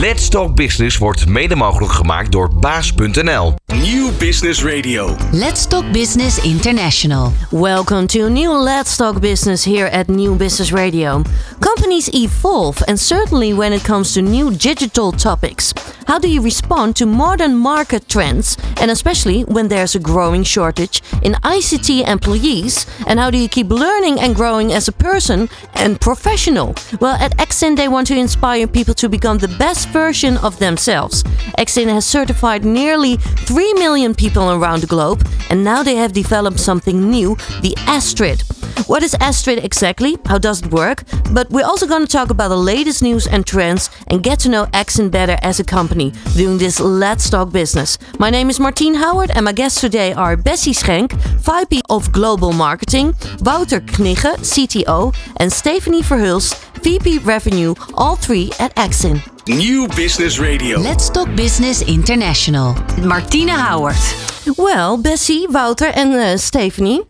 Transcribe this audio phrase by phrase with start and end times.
[0.00, 3.54] Let's Talk Business wordt mede mogelijk gemaakt door baas.nl.
[3.66, 5.16] New Business Radio.
[5.32, 7.32] Let's Talk Business International.
[7.50, 11.22] Welcome to a new Let's Talk Business here at New Business Radio.
[11.58, 15.72] Companies evolve, and certainly when it comes to new digital topics.
[16.06, 21.00] How do you respond to modern market trends, and especially when there's a growing shortage
[21.22, 22.86] in ICT employees?
[23.06, 26.74] And how do you keep learning and growing as a person and professional?
[27.00, 31.22] Well, at Exin, they want to inspire people to become the best version of themselves.
[31.58, 36.60] Exin has certified nearly 3 million people around the globe, and now they have developed
[36.60, 38.42] something new the Astrid.
[38.86, 40.18] What is Astrid exactly?
[40.26, 41.04] How does it work?
[41.32, 44.48] But we're also going to talk about the latest news and trends and get to
[44.48, 47.98] know Exin better as a company doing this Let's Talk business.
[48.18, 52.52] My name is Martine Hauwert and my guests today are Bessie Schenk, VP of Global
[52.52, 59.20] Marketing, Wouter Knigge, CTO, and Stephanie Verhulst, VP Revenue, all three at Exin.
[59.46, 60.78] New Business Radio.
[60.78, 62.74] Let's Talk Business International.
[62.98, 64.56] Martine Hauwert.
[64.58, 67.02] Well, Bessie, Wouter, and uh, Stephanie,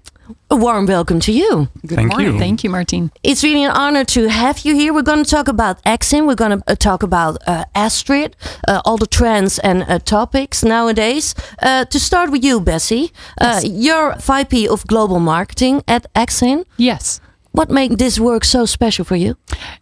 [0.51, 1.69] a warm welcome to you.
[1.87, 2.35] Good Thank morning.
[2.35, 2.39] you.
[2.39, 3.11] Thank you, Martine.
[3.23, 4.93] It's really an honor to have you here.
[4.93, 6.27] We're going to talk about Exin.
[6.27, 8.37] We're going to uh, talk about uh, Astrid,
[8.69, 11.35] uh, all the trends and uh, topics nowadays.
[11.63, 16.67] Uh, to start with you, Bessie, uh, you're VP of Global Marketing at Exin.
[16.77, 17.21] Yes.
[17.53, 19.37] What makes this work so special for you?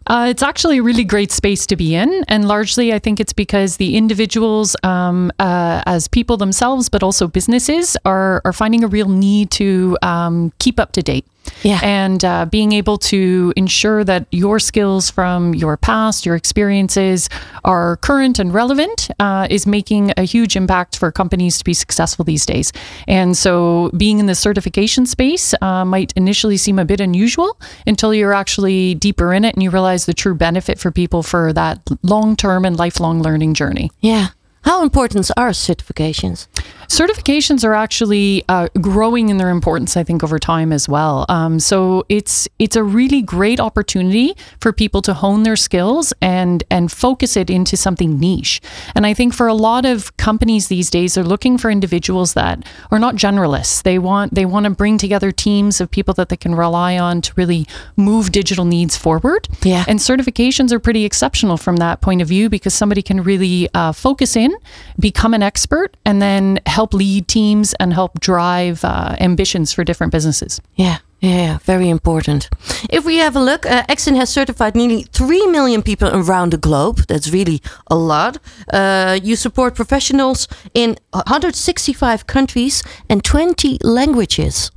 [0.05, 2.25] Uh, it's actually a really great space to be in.
[2.27, 7.27] And largely, I think it's because the individuals, um, uh, as people themselves, but also
[7.27, 11.25] businesses, are, are finding a real need to um, keep up to date.
[11.63, 11.79] Yeah.
[11.83, 17.29] And uh, being able to ensure that your skills from your past, your experiences
[17.63, 22.25] are current and relevant uh, is making a huge impact for companies to be successful
[22.25, 22.71] these days.
[23.07, 28.13] And so being in the certification space uh, might initially seem a bit unusual until
[28.13, 31.79] you're actually deeper in it and you realize the true benefit for people for that
[32.01, 33.91] long term and lifelong learning journey.
[33.99, 34.29] Yeah.
[34.63, 36.47] How important are certifications?
[36.87, 41.25] Certifications are actually uh, growing in their importance i think over time as well.
[41.29, 46.63] Um, so it's it's a really great opportunity for people to hone their skills and
[46.69, 48.61] and focus it into something niche.
[48.95, 52.65] And i think for a lot of companies these days they're looking for individuals that
[52.91, 53.83] are not generalists.
[53.83, 57.21] They want they want to bring together teams of people that they can rely on
[57.21, 59.47] to really move digital needs forward.
[59.63, 59.85] Yeah.
[59.87, 63.91] and certifications are pretty exceptional from that point of view because somebody can really uh,
[63.91, 64.53] focus in,
[64.99, 70.11] become an expert, and then help lead teams and help drive uh, ambitions for different
[70.11, 70.61] businesses.
[70.75, 72.49] Yeah, yeah, yeah, very important.
[72.89, 76.57] If we have a look, uh, Exin has certified nearly 3 million people around the
[76.57, 77.05] globe.
[77.07, 78.39] That's really a lot.
[78.73, 84.71] Uh, you support professionals in 165 countries and 20 languages.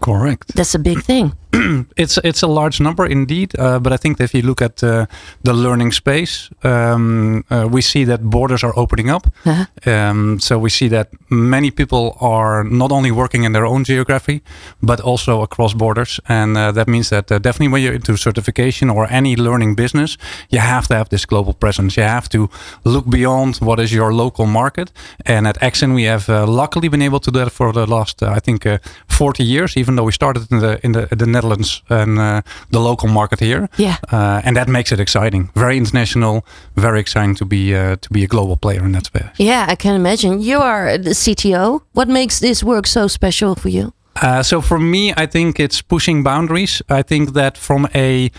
[0.00, 0.54] Correct.
[0.54, 1.32] That's a big thing.
[1.96, 5.06] It's it's a large number indeed, uh, but I think if you look at uh,
[5.42, 9.26] the learning space, um, uh, we see that borders are opening up.
[9.44, 9.64] Uh-huh.
[9.86, 14.40] Um, so we see that many people are not only working in their own geography,
[14.80, 18.90] but also across borders, and uh, that means that uh, definitely when you're into certification
[18.90, 20.18] or any learning business,
[20.50, 21.96] you have to have this global presence.
[21.96, 22.48] You have to
[22.84, 24.92] look beyond what is your local market.
[25.26, 28.22] And at Exin, we have uh, luckily been able to do that for the last,
[28.22, 29.76] uh, I think, uh, 40 years.
[29.76, 32.40] Even though we started in the in the, the Netherlands and uh,
[32.70, 33.96] the local market here, Yeah.
[34.12, 35.50] uh, and that makes it exciting.
[35.54, 36.42] Very international,
[36.74, 39.30] very exciting to be uh, to be a global player in that space.
[39.38, 40.40] Yeah, I can imagine.
[40.40, 41.80] You are the CTO.
[41.94, 43.92] What makes this work so special for you?
[44.22, 46.82] Uh, so for me, I think it's pushing boundaries.
[46.88, 48.30] I think that from a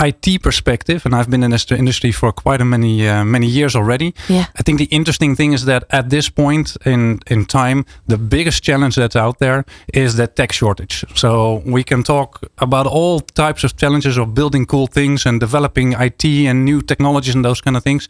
[0.00, 3.74] IT perspective, and I've been in this industry for quite a many uh, many years
[3.74, 4.12] already.
[4.28, 4.44] Yeah.
[4.58, 8.62] I think the interesting thing is that at this point in in time, the biggest
[8.64, 9.64] challenge that's out there
[9.94, 11.04] is the tech shortage.
[11.14, 15.92] So we can talk about all types of challenges of building cool things and developing
[16.00, 18.08] IT and new technologies and those kind of things.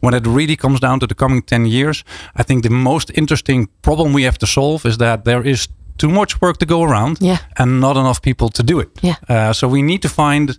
[0.00, 2.04] When it really comes down to the coming ten years,
[2.40, 6.08] I think the most interesting problem we have to solve is that there is too
[6.10, 7.36] much work to go around Yeah.
[7.56, 8.88] and not enough people to do it.
[9.02, 9.14] Yeah.
[9.28, 10.58] Uh, so we need to find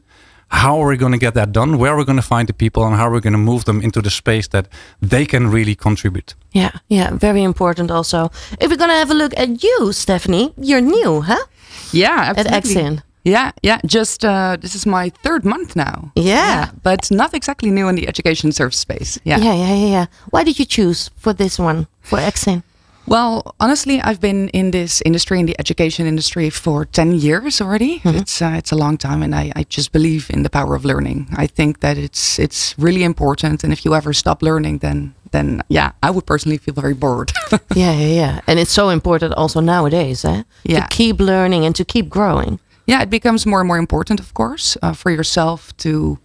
[0.51, 2.53] how are we going to get that done, where are we're going to find the
[2.53, 4.67] people, and how are we're going to move them into the space that
[5.01, 6.35] they can really contribute.
[6.51, 8.31] Yeah, yeah, very important also.
[8.59, 11.45] If we're going to have a look at you, Stephanie, you're new, huh?
[11.93, 12.97] Yeah, At absolutely.
[12.97, 13.03] Exin.
[13.23, 13.79] Yeah, yeah.
[13.85, 16.11] Just uh, this is my third month now.
[16.15, 16.71] Yeah.
[16.83, 19.19] but not exactly new in the education service space.
[19.23, 19.37] Yeah.
[19.37, 20.05] Yeah, yeah, yeah, yeah.
[20.31, 22.63] Why did you choose for this one, for Exin?
[23.07, 28.01] Well, honestly, I've been in this industry, in the education industry, for ten years already.
[28.05, 30.85] It's uh, it's a long time, and I, I just believe in the power of
[30.85, 31.27] learning.
[31.35, 35.61] I think that it's it's really important, and if you ever stop learning, then then
[35.69, 37.31] yeah, I would personally feel very bored.
[37.75, 38.39] Yeah, yeah, yeah.
[38.47, 40.43] And it's so important also nowadays, eh?
[40.63, 40.81] Yeah.
[40.81, 42.59] To keep learning and to keep growing.
[42.87, 46.17] yeah, it becomes more and more important, of course, uh, for yourself to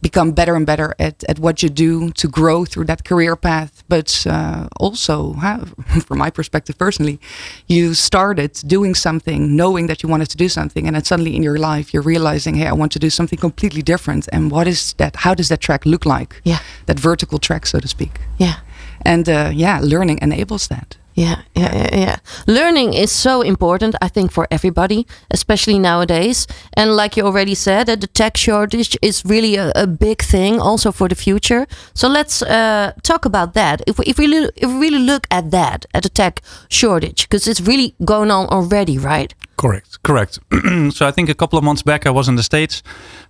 [0.00, 3.82] become better and better at, at what you do to grow through that career path.
[3.88, 5.34] But uh, also,
[6.06, 7.20] from my perspective personally,
[7.66, 11.42] you started doing something, knowing that you wanted to do something, and then suddenly in
[11.42, 14.28] your life you're realizing, hey, I want to do something completely different.
[14.32, 15.16] And what is that?
[15.16, 16.40] How does that track look like?
[16.44, 16.60] Yeah.
[16.86, 18.20] That vertical track, so to speak.
[18.38, 18.56] Yeah.
[19.02, 20.96] And uh, yeah, learning enables that.
[21.18, 22.16] Yeah, yeah, yeah, yeah.
[22.46, 26.46] Learning is so important, I think, for everybody, especially nowadays.
[26.74, 30.60] And like you already said, that the tech shortage is really a, a big thing
[30.60, 31.66] also for the future.
[31.92, 33.82] So let's uh, talk about that.
[33.88, 37.48] If we, if we if we really look at that, at the tech shortage, because
[37.48, 39.34] it's really going on already, right?
[39.58, 40.38] Correct, correct.
[40.90, 42.80] so I think a couple of months back I was in the states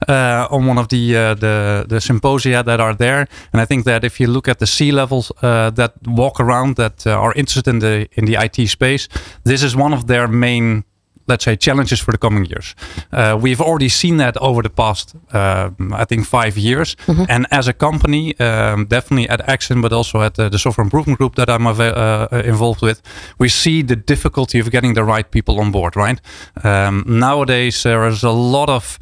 [0.08, 3.84] uh, on one of the, uh, the the symposia that are there, and I think
[3.84, 7.32] that if you look at the C levels uh, that walk around that uh, are
[7.34, 9.08] interested in the in the IT space,
[9.44, 10.84] this is one of their main
[11.28, 12.74] let's say challenges for the coming years.
[13.12, 16.96] Uh, we've already seen that over the past, uh, I think, five years.
[17.28, 21.18] And as a company, um, definitely at Exin, but also at uh, the software improvement
[21.18, 23.02] group that I'm ava- uh, involved with,
[23.38, 25.96] we see the difficulty of getting the right people on board.
[25.96, 26.20] Right
[26.64, 28.98] um, nowadays, there is a lot of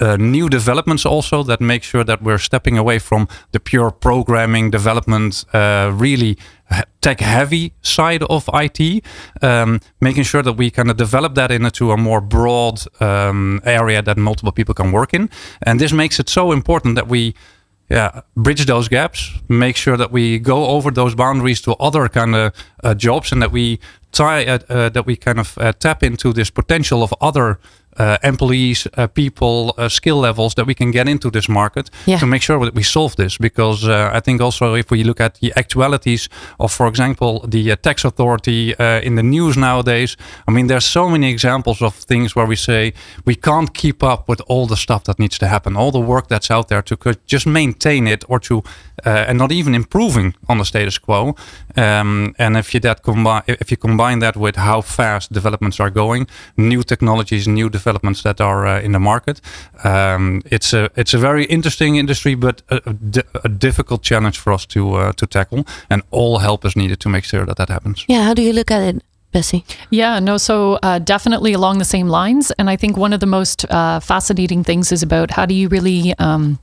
[0.00, 4.70] uh, new developments also that make sure that we're stepping away from the pure programming
[4.70, 6.38] development, uh, really
[7.00, 9.04] tech heavy side of IT,
[9.42, 14.00] um, making sure that we kind of develop that into a more broad um, area
[14.02, 15.28] that multiple people can work in.
[15.62, 17.34] And this makes it so important that we
[17.90, 22.34] yeah, bridge those gaps, make sure that we go over those boundaries to other kind
[22.34, 22.52] of
[22.82, 23.80] uh, jobs, and that we
[24.12, 27.58] tie, uh, uh, that we kind of uh, tap into this potential of other
[28.22, 32.18] employees, uh, people, uh, skill levels that we can get into this market Yeah.
[32.20, 33.38] to make sure that we solve this.
[33.38, 36.28] Because uh, I think also if we look at the actualities
[36.58, 40.16] of, for example, the uh, tax authority uh, in the news nowadays,
[40.48, 42.92] I mean, there's so many examples of things where we say
[43.24, 46.28] we can't keep up with all the stuff that needs to happen, all the work
[46.28, 46.96] that's out there to
[47.26, 48.62] just maintain it or to,
[49.06, 51.34] uh, and not even improving on the status quo.
[51.76, 55.90] Um, and if you that combine, if you combine that with how fast developments are
[55.90, 56.26] going,
[56.56, 59.40] new technologies, new developments that are uh, in the market,
[59.84, 64.38] um, it's a it's a very interesting industry, but a, a di- a difficult challenge
[64.38, 65.64] for us to uh, to tackle.
[65.88, 68.04] And all help is needed to make sure that that happens.
[68.08, 69.02] Yeah, how do you look at it,
[69.32, 69.64] Bessie?
[69.90, 72.52] Yeah, no, so uh, definitely along the same lines.
[72.58, 75.68] And I think one of the most uh, fascinating things is about how do you
[75.68, 76.14] really.
[76.18, 76.58] Um,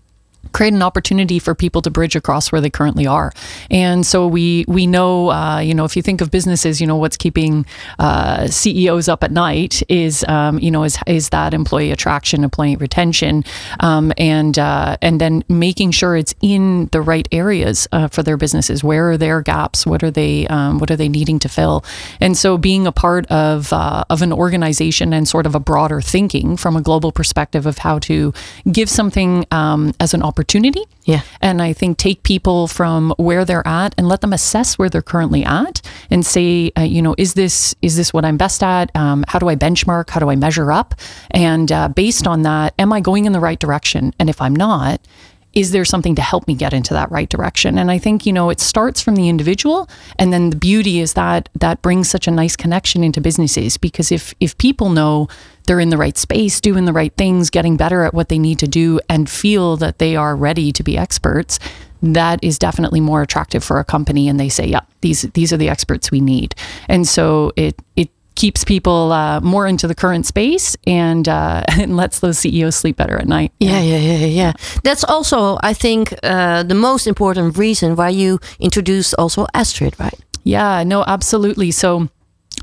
[0.51, 3.31] create an opportunity for people to bridge across where they currently are.
[3.69, 6.95] And so we we know uh, you know if you think of businesses you know
[6.95, 7.65] what's keeping
[7.99, 12.75] uh, CEOs up at night is um, you know is is that employee attraction employee
[12.75, 13.43] retention
[13.79, 18.37] um, and uh, and then making sure it's in the right areas uh, for their
[18.37, 18.83] businesses.
[18.83, 19.85] Where are their gaps?
[19.85, 21.83] What are they um, what are they needing to fill?
[22.19, 26.01] And so being a part of uh, of an organization and sort of a broader
[26.01, 28.33] thinking from a global perspective of how to
[28.71, 31.21] give something um, as an opportunity Yeah.
[31.41, 35.09] and I think take people from where they're at and let them assess where they're
[35.13, 35.81] currently at
[36.11, 38.85] and say, uh, you know, is this is this what I'm best at?
[38.95, 40.09] Um, how do I benchmark?
[40.13, 40.89] How do I measure up?
[41.31, 44.13] And uh, based on that, am I going in the right direction?
[44.19, 45.01] And if I'm not,
[45.53, 47.77] is there something to help me get into that right direction?
[47.77, 51.13] And I think you know it starts from the individual, and then the beauty is
[51.13, 55.27] that that brings such a nice connection into businesses because if if people know
[55.65, 58.59] they're in the right space, doing the right things, getting better at what they need
[58.59, 61.59] to do, and feel that they are ready to be experts,
[62.01, 64.27] that is definitely more attractive for a company.
[64.27, 66.55] And they say, "Yeah, these these are the experts we need."
[66.87, 71.97] And so it it keeps people uh, more into the current space and uh, and
[71.97, 73.51] lets those CEOs sleep better at night.
[73.59, 74.53] Yeah, yeah, yeah, yeah, yeah.
[74.83, 80.19] That's also, I think, uh, the most important reason why you introduced also Astrid, right?
[80.43, 81.71] Yeah, no, absolutely.
[81.71, 82.07] So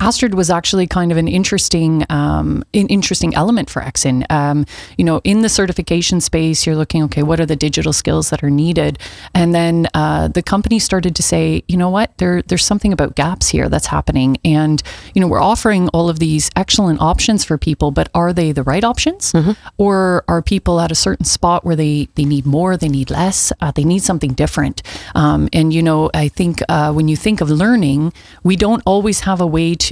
[0.00, 4.24] Astrid was actually kind of an interesting, um, an interesting element for Exin.
[4.30, 8.30] Um, you know, in the certification space, you're looking, okay, what are the digital skills
[8.30, 8.98] that are needed?
[9.34, 13.14] And then uh, the company started to say, you know what, there, there's something about
[13.14, 14.82] gaps here that's happening, and
[15.14, 18.62] you know, we're offering all of these excellent options for people, but are they the
[18.62, 19.32] right options,
[19.78, 23.52] or are people at a certain spot where they they need more, they need less,
[23.60, 24.82] uh, they need something different?
[25.14, 28.12] Um, and you know, I think uh, when you think of learning,
[28.42, 29.85] we don't always have a way to,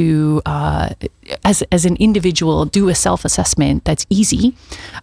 [0.46, 0.90] uh,
[1.44, 4.54] as as an individual, do a self assessment that's easy,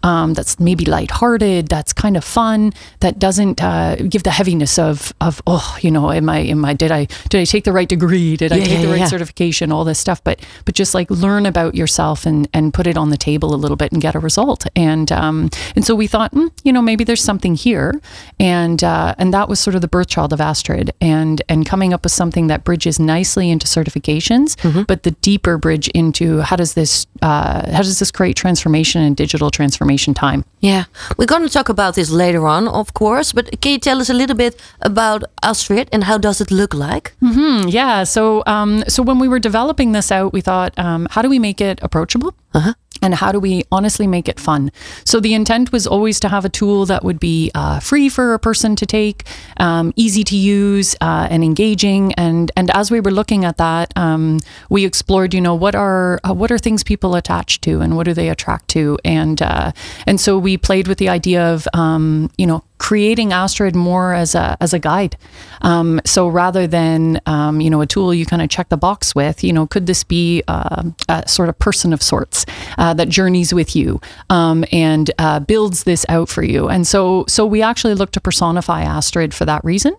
[0.04, 5.14] um, that's maybe lighthearted, that's kind of fun, that doesn't uh, give the heaviness of
[5.22, 7.88] of oh, you know, am I am I did I did I take the right
[7.88, 8.38] degree?
[8.38, 9.06] Did I take yeah, the right yeah.
[9.06, 9.72] certification?
[9.72, 13.10] All this stuff, but but just like learn about yourself and and put it on
[13.10, 14.66] the table a little bit and get a result.
[14.76, 18.02] And um, and so we thought, mm, you know, maybe there's something here,
[18.40, 21.94] and uh, and that was sort of the birth child of Astrid, and and coming
[21.94, 26.56] up with something that bridges nicely into certifications, but the deeper bridge into into how
[26.56, 30.44] does this uh, how does this create transformation and digital transformation time.
[30.60, 30.84] Yeah,
[31.18, 33.34] we're going to talk about this later on, of course.
[33.34, 36.74] But can you tell us a little bit about Astrid and how does it look
[36.74, 37.14] like?
[37.22, 38.04] Mm-hmm, yeah.
[38.04, 41.40] So um, so when we were developing this out, we thought, um, how do we
[41.40, 42.34] make it approachable?
[42.54, 42.74] Uh-huh.
[43.02, 44.72] And how do we honestly make it fun?
[45.06, 48.34] So the intent was always to have a tool that would be uh, free for
[48.34, 49.26] a person to take,
[49.58, 52.14] um, easy to use, uh, and engaging.
[52.14, 54.40] And and as we were looking at that, um,
[54.70, 58.06] we explored, you know, what are uh, what are things people attach to, and what
[58.06, 59.72] do they attract to, and uh,
[60.06, 64.34] and so we played with the idea of, um, you know, creating Astrid more as
[64.36, 65.16] a as a guide.
[65.62, 69.14] Um, so rather than um, you know a tool you kind of check the box
[69.16, 72.46] with, you know, could this be uh, a sort of person of sorts
[72.80, 76.70] uh, that journeys with you um, and uh, builds this out for you?
[76.70, 79.94] And so so we actually look to personify Astrid for that reason,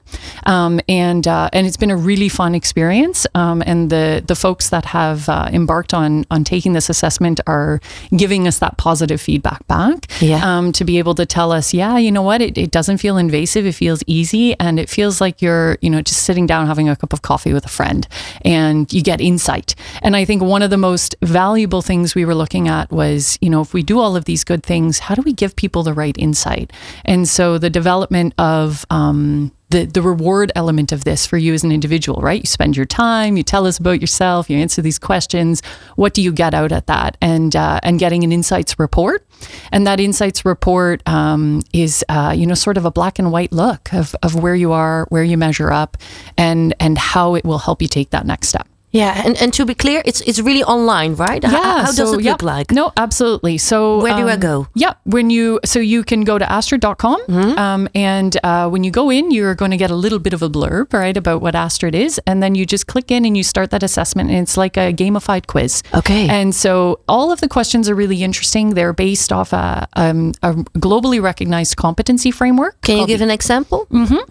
[0.47, 3.27] um, and uh, and it's been a really fun experience.
[3.35, 7.79] Um, and the the folks that have uh, embarked on on taking this assessment are
[8.17, 10.41] giving us that positive feedback back Yeah.
[10.43, 13.17] um, to be able to tell us, yeah, you know what, it, it doesn't feel
[13.17, 13.65] invasive.
[13.67, 14.59] It feels easy.
[14.59, 17.53] And it feels like you're, you know, just sitting down having a cup of coffee
[17.53, 18.09] with a friend
[18.45, 19.75] and you get insight.
[20.03, 23.51] And I think one of the most valuable things we were looking at was, you
[23.51, 25.95] know, if we do all of these good things, how do we give people the
[25.95, 26.73] right insight?
[27.05, 31.65] And so the development of, um, the, the reward element of this for you as
[31.65, 32.41] an individual, right?
[32.41, 35.63] You spend your time, you tell us about yourself, you answer these questions.
[35.97, 37.17] What do you get out at that?
[37.21, 39.27] And uh, and getting an insights report,
[39.73, 43.53] and that insights report um, is uh, you know sort of a black and white
[43.53, 45.97] look of, of where you are, where you measure up,
[46.37, 48.69] and and how it will help you take that next step.
[48.93, 51.43] Yeah, and, and to be clear, it's it's really online, right?
[51.45, 52.33] H- how, does so, it yeah.
[52.33, 52.71] look like?
[52.71, 53.59] No, absolutely.
[53.59, 54.69] So Where do I um, go?
[54.75, 57.59] Yeah, when you so you can go to astrid.com Mm-hmm.
[57.59, 60.43] um, and uh, when you go in, you're going to get a little bit of
[60.43, 63.43] a blurb, right, about what Astrid is, and then you just click in and you
[63.43, 65.83] start that assessment, and it's like a gamified quiz.
[65.95, 66.29] Okay.
[66.29, 68.75] And so all of the questions are really interesting.
[68.75, 72.81] They're based off a, um, a globally recognized competency framework.
[72.83, 73.87] Can you give the an example?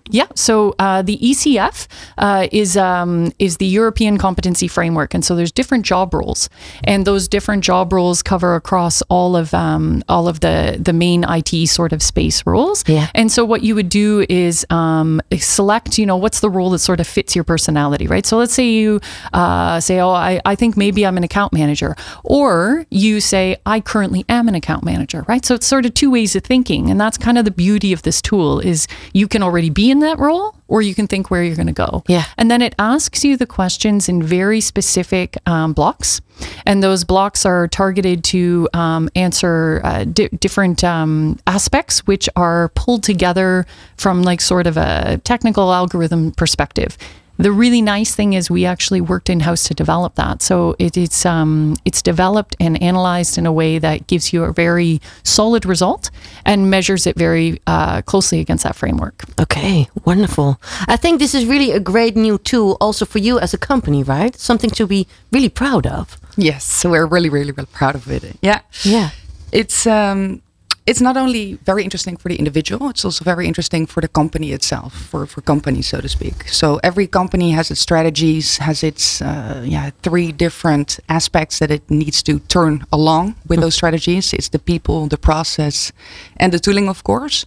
[0.10, 0.28] yeah.
[0.36, 1.88] So uh, the ECF
[2.18, 6.50] uh, is um, is the European Competency Framework, and so there's different job roles,
[6.84, 11.26] and those different job roles cover across all of um, all of the the main
[11.28, 12.84] IT sort of space roles.
[12.88, 13.10] Yeah.
[13.14, 16.80] And so what you would do is um, select, you know, what's the role that
[16.80, 18.26] sort of fits your personality, right?
[18.26, 19.00] So let's say you
[19.34, 23.80] uh, say, oh, I, I think maybe I'm an account manager, or you say, I
[23.80, 25.46] currently am an account manager, right?
[25.46, 28.02] So it's sort of two ways of thinking, and that's kind of the beauty of
[28.04, 31.44] this tool is you can already be in that role, or you can think where
[31.44, 32.02] you're going to go.
[32.08, 32.24] Yeah.
[32.38, 36.22] And then it asks you the questions in very specific um, blocks.
[36.66, 42.70] And those blocks are targeted to um, answer uh, di- different um, aspects, which are
[42.70, 46.98] pulled together from like sort of a technical algorithm perspective.
[47.42, 50.96] The really nice thing is we actually worked in house to develop that, so it,
[50.96, 55.66] it's um, it's developed and analyzed in a way that gives you a very solid
[55.66, 56.12] result
[56.46, 59.24] and measures it very uh, closely against that framework.
[59.40, 60.60] Okay, wonderful.
[60.88, 64.04] I think this is really a great new tool also for you as a company,
[64.04, 64.36] right?
[64.36, 66.18] Something to be really proud of.
[66.38, 68.24] Yes, so we're really, really, really proud of it.
[68.42, 69.10] Yeah, Yeah.
[69.52, 70.42] it's um,
[70.86, 74.52] it's not only very interesting for the individual; it's also very interesting for the company
[74.52, 76.50] itself, for for companies, so to speak.
[76.50, 81.90] So every company has its strategies, has its uh, yeah three different aspects that it
[81.90, 84.34] needs to turn along with those strategies.
[84.34, 85.92] It's the people, the process,
[86.38, 87.46] and the tooling, of course.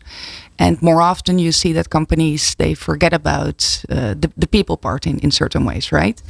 [0.58, 5.06] And more often, you see that companies they forget about uh, the, the people part
[5.06, 6.23] in, in certain ways, right?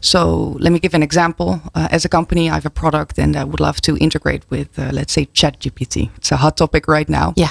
[0.00, 1.60] So let me give an example.
[1.74, 4.78] Uh, as a company, I have a product, and I would love to integrate with,
[4.78, 6.10] uh, let's say, ChatGPT.
[6.16, 7.32] It's a hot topic right now.
[7.36, 7.50] Yeah.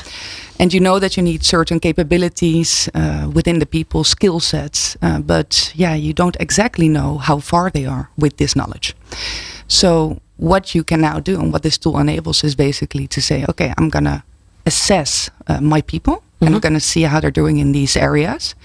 [0.59, 5.19] And you know that you need certain capabilities uh, within the people skill sets, uh,
[5.19, 8.95] but yeah, you don't exactly know how far they are with this knowledge.
[9.67, 13.45] So what you can now do and what this tool enables is basically to say,
[13.49, 14.23] okay, I'm gonna
[14.65, 18.55] assess uh, my people and I'm gonna see how they're doing in these areas,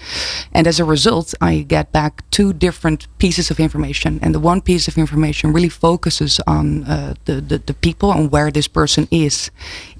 [0.51, 4.19] and as a result, I get back two different pieces of information.
[4.21, 8.31] And the one piece of information really focuses on uh, the, the the people and
[8.31, 9.51] where this person is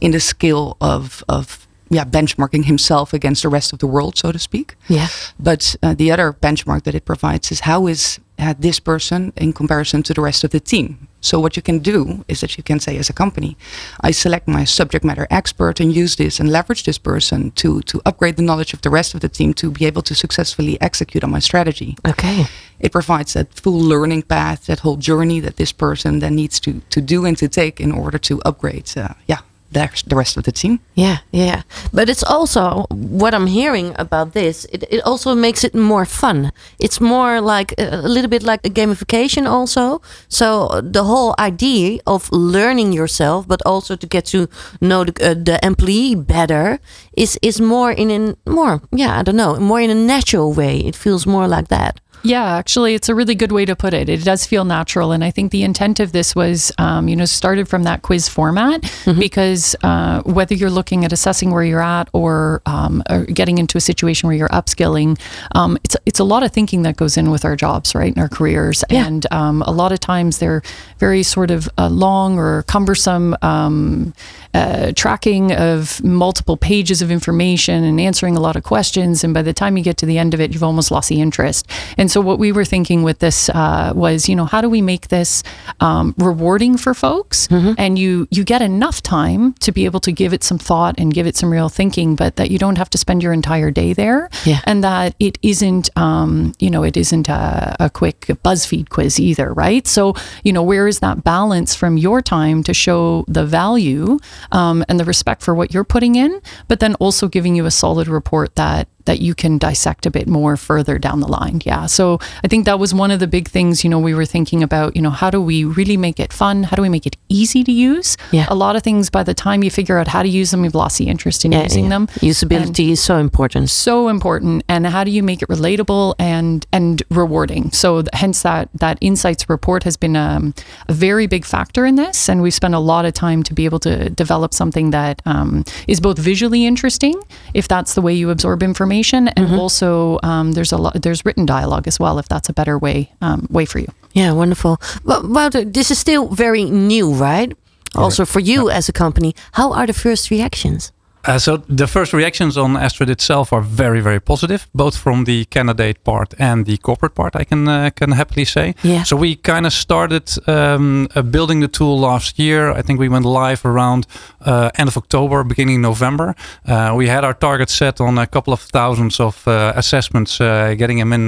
[0.02, 4.32] in the skill of of yeah benchmarking himself against the rest of the world, so
[4.32, 4.76] to speak.
[4.88, 5.08] Yeah.
[5.40, 9.54] But uh, the other benchmark that it provides is how is uh, this person in
[9.54, 11.08] comparison to the rest of the team.
[11.22, 13.58] So what you can do is that you can say as a company,
[14.02, 18.02] I select my subject matter expert and use this and leverage this person to to
[18.06, 21.24] upgrade the knowledge of the rest of the team to be able to successfully execute
[21.24, 21.98] on my strategy.
[22.08, 22.46] Okay.
[22.80, 26.82] It provides that full learning path, that whole journey that this person then needs to
[26.90, 30.44] to do and to take in order to upgrade, uh, yeah, the, the rest of
[30.44, 30.80] the team.
[30.96, 31.64] Yeah, yeah.
[31.94, 34.66] But it's also what I'm hearing about this.
[34.72, 36.52] It, it also makes it more fun.
[36.80, 40.02] It's more like a, a little bit like a gamification, also.
[40.30, 44.48] So the whole idea of learning yourself, but also to get to
[44.82, 46.80] know the, uh, the employee better,
[47.16, 50.80] is is more in a more yeah I don't know more in a natural way.
[50.80, 52.00] It feels more like that.
[52.24, 54.10] Yeah, actually, it's a really good way to put it.
[54.10, 57.26] It does feel natural, and I think the intent of this was, um, you know,
[57.26, 59.20] started from that quiz format Mm-hmm.
[59.20, 63.78] because uh, whether you're looking at assessing where you're at or, um, or getting into
[63.78, 65.18] a situation where you're upskilling,
[65.56, 68.20] um, it's it's a lot of thinking that goes in with our jobs, right, and
[68.22, 69.06] our careers, Yeah.
[69.08, 70.62] and um, a lot of times they're
[71.00, 73.36] very sort of uh, long or cumbersome.
[73.42, 74.14] Um,
[74.54, 79.24] uh, tracking of multiple pages of information and answering a lot of questions.
[79.24, 81.22] And by the time you get to the end of it, you've almost lost the
[81.22, 81.68] interest.
[81.96, 84.82] And so, what we were thinking with this uh, was, you know, how do we
[84.82, 85.44] make this
[85.80, 87.48] um, rewarding for folks?
[87.78, 91.14] And you you get enough time to be able to give it some thought and
[91.14, 93.94] give it some real thinking, but that you don't have to spend your entire day
[93.94, 94.30] there.
[94.46, 94.62] Yeah.
[94.66, 99.54] And that it isn't, um, you know, it isn't a, a quick BuzzFeed quiz either,
[99.54, 99.88] right?
[99.88, 104.20] So, you know, where is that balance from your time to show the value
[104.52, 107.72] um, and the respect for what you're putting in, but then also giving you a
[107.72, 111.62] solid report that that you can dissect a bit more further down the line.
[111.66, 111.88] Yeah.
[111.88, 114.62] So I think that was one of the big things, you know, we were thinking
[114.64, 116.64] about, you know, how do we really make it fun?
[116.64, 118.16] How do we make it easy to use?
[118.32, 118.46] Yeah.
[118.50, 120.76] A lot of things by the time you figure out how to use them, you've
[120.76, 121.90] lost the interest in Yeah, using yeah.
[121.90, 122.08] them.
[122.32, 123.70] Usability is so important.
[123.70, 128.70] so important and how do you make it relatable and and rewarding so hence that
[128.84, 130.54] that insights report has been um,
[130.90, 133.66] a very big factor in this and we've spent a lot of time to be
[133.66, 137.16] able to develop something that um, is both visually interesting
[137.54, 138.97] if that's the way you absorb information
[139.36, 142.78] and also um, there's a lot there's written dialogue as well if that's a better
[142.78, 144.82] way um, way for you Yeah, wonderful.
[145.04, 147.54] Well, Wouter, this is still very new, right?
[147.96, 150.92] Also for you as a company, how are the first reactions?
[151.28, 155.46] Uh, so the first reactions on Astrid itself are very, very positive, both from the
[155.46, 157.36] candidate part and the corporate part.
[157.36, 158.74] I can uh, can happily say.
[158.84, 159.04] Yeah.
[159.04, 162.72] So we kind of started um, uh, building the tool last year.
[162.72, 164.08] I think we went live around
[164.46, 166.34] uh, end of October, beginning November.
[166.66, 170.76] Uh, we had our target set on a couple of thousands of uh, assessments, uh,
[170.78, 171.28] getting them in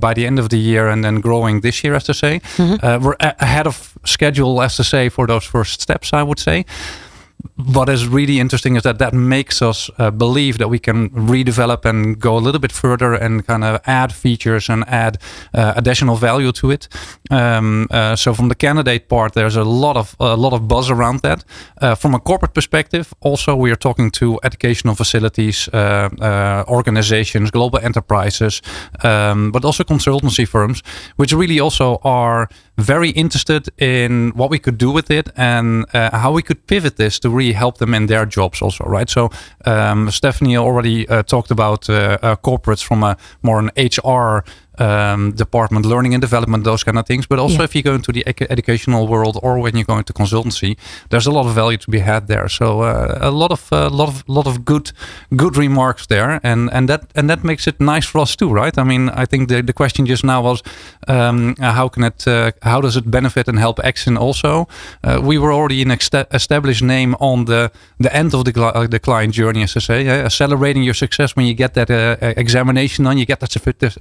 [0.00, 2.40] by the end of the year, and then growing this year, as to say.
[2.58, 6.12] Uh, we're a- ahead of schedule, as to say, for those first steps.
[6.12, 6.64] I would say
[7.56, 11.84] what is really interesting is that that makes us uh, believe that we can redevelop
[11.84, 15.18] and go a little bit further and kind of add features and add
[15.54, 16.88] uh, additional value to it.
[17.30, 20.90] Um, uh, so from the candidate part, there's a lot of a lot of buzz
[20.90, 21.44] around that.
[21.80, 27.50] Uh, from a corporate perspective, also we are talking to educational facilities, uh, uh, organizations,
[27.50, 28.62] global enterprises,
[29.04, 30.82] um, but also consultancy firms,
[31.16, 36.32] which really also are very interested in what we could do with it and how
[36.32, 39.10] we could pivot this to really help them in their jobs also right?
[39.10, 39.30] So
[39.64, 44.44] um, stephanie already uh, talked about uh, uh, corporates from a more an hr
[44.80, 47.26] um, department, learning and development, those kind of things.
[47.26, 47.64] But also, Yeah.
[47.64, 50.76] if you go into the educational world or when you go into consultancy,
[51.10, 52.48] there's a lot of value to be had there.
[52.48, 54.92] So uh, a lot of uh, lot of lot of good
[55.36, 58.78] good remarks there, and and that and that makes it nice for us too, right?
[58.78, 60.62] I mean, I think the, the question just now was
[61.08, 64.66] um, how can it uh, how does it benefit and help Exin also?
[65.04, 65.90] Uh, we were already an
[66.32, 67.70] established name on the
[68.02, 70.28] the end of the uh, the client journey, as I say, yeah?
[70.28, 73.52] celebrating your success when you get that uh, examination on, you get that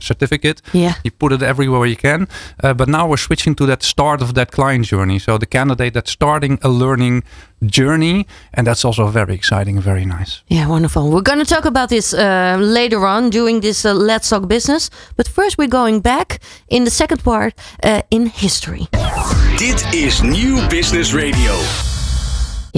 [0.01, 0.61] certificate.
[0.73, 0.93] Yeah.
[1.03, 2.27] You put it everywhere you can.
[2.63, 5.19] Uh, but now we're switching to that start of that client journey.
[5.19, 7.23] So the candidate that's starting a learning
[7.65, 10.41] journey, and that's also very exciting and very nice.
[10.47, 11.09] Yeah, wonderful.
[11.09, 14.89] We're going to talk about this uh, later on during this uh, Let's Talk Business.
[15.15, 17.53] But first, we're going back in the second part
[17.83, 18.87] uh, in history.
[19.57, 21.98] Dit is Nieuw Business Radio.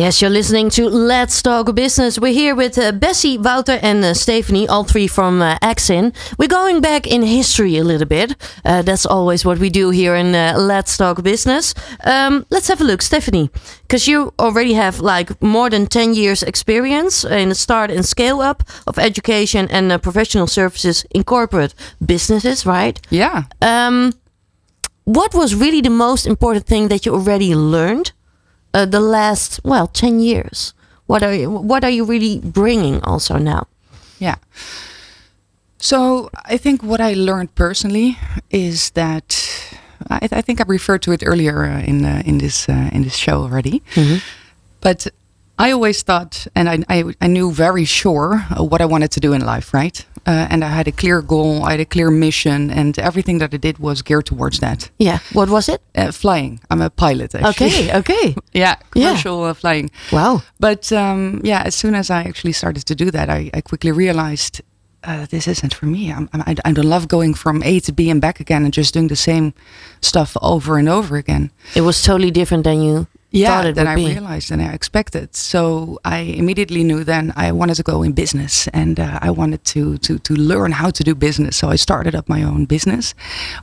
[0.01, 2.17] Yes, you're listening to Let's Talk Business.
[2.17, 6.11] We're here with uh, Bessie, Wouter, and uh, Stephanie, all three from uh, Exin.
[6.39, 8.35] We're going back in history a little bit.
[8.65, 11.75] Uh, that's always what we do here in uh, Let's Talk Business.
[12.03, 13.51] Um, let's have a look, Stephanie,
[13.83, 18.41] because you already have like more than 10 years experience in the start and scale
[18.41, 22.99] up of education and uh, professional services in corporate businesses, right?
[23.11, 23.43] Yeah.
[23.61, 24.13] Um,
[25.03, 28.13] what was really the most important thing that you already learned
[28.73, 30.73] uh, the last well 10 years.
[31.07, 33.67] What are you what are you really bringing also now?
[34.19, 34.35] Yeah.
[35.77, 38.17] So I think what I learned personally
[38.49, 39.35] is that
[40.09, 43.03] I, I think I referred to it earlier uh, in uh, in this uh, in
[43.03, 43.81] this show already,
[44.79, 45.07] but
[45.61, 49.19] I always thought, and I, I, I knew very sure uh, what I wanted to
[49.19, 50.03] do in life, right?
[50.25, 53.53] Uh, and I had a clear goal, I had a clear mission, and everything that
[53.53, 54.89] I did was geared towards that.
[54.97, 55.19] Yeah.
[55.33, 55.81] What was it?
[55.95, 56.59] Uh, flying.
[56.71, 57.49] I'm a pilot, actually.
[57.49, 57.95] Okay.
[57.99, 58.35] Okay.
[58.53, 59.91] yeah, commercial Uh, flying.
[60.11, 60.41] Wow.
[60.59, 63.91] But um, yeah, as soon as I actually started to do that, I, I quickly
[63.91, 64.61] realized
[65.03, 66.11] uh, this isn't for me.
[66.11, 68.93] I'm, I'm, I don't love going from A to B and back again and just
[68.93, 69.53] doing the same
[70.01, 71.51] stuff over and over again.
[71.75, 74.05] It was totally different than you yeah, than I be.
[74.07, 75.35] realized and I expected.
[75.35, 79.63] So I immediately knew then I wanted to go in business and uh, I wanted
[79.73, 81.55] to, to to learn how to do business.
[81.57, 83.13] So I started up my own business,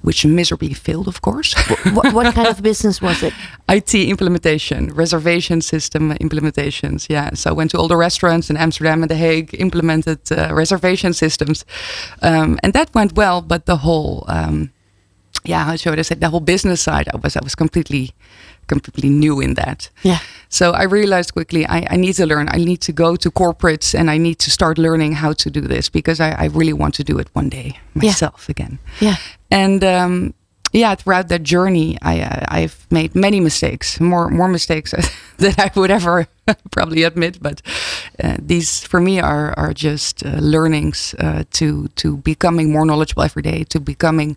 [0.03, 1.55] which miserably failed, of course.
[1.93, 3.35] what, what kind of business was it?
[3.69, 7.07] IT implementation, reservation system implementations.
[7.09, 10.55] Yeah, so I went to all the restaurants in Amsterdam and The Hague, implemented uh,
[10.55, 11.65] reservation systems,
[12.23, 13.43] um, and that went well.
[13.43, 14.71] But the whole, um,
[15.45, 18.11] yeah, how should I say, the whole business side, I was I was completely,
[18.69, 19.91] completely new in that.
[20.03, 20.19] Yeah.
[20.49, 22.49] So I realized quickly I, I need to learn.
[22.51, 25.61] I need to go to corporates and I need to start learning how to do
[25.61, 28.79] this because I, I really want to do it one day myself again.
[29.01, 29.17] Yeah.
[29.51, 30.35] And um,
[30.73, 34.93] yeah, throughout that journey, I uh, I've made many mistakes, more more mistakes
[35.39, 36.27] than I would ever
[36.71, 37.43] probably admit.
[37.43, 37.63] But
[38.23, 43.23] uh, these for me are are just uh, learnings uh, to to becoming more knowledgeable
[43.23, 44.37] every day, to becoming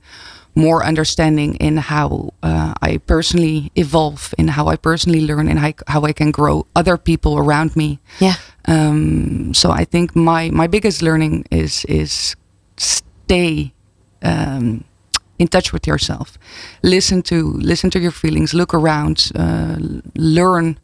[0.55, 5.73] more understanding in how uh, I personally evolve, in how I personally learn, and how,
[5.87, 7.99] how I can grow other people around me.
[8.19, 8.35] Yeah.
[8.65, 12.35] Um, so I think my my biggest learning is is
[12.77, 13.73] stay
[14.21, 14.83] um,
[15.39, 16.37] in touch with yourself.
[16.83, 18.53] Listen to listen to your feelings.
[18.53, 19.31] Look around.
[19.35, 19.77] Uh,
[20.15, 20.77] learn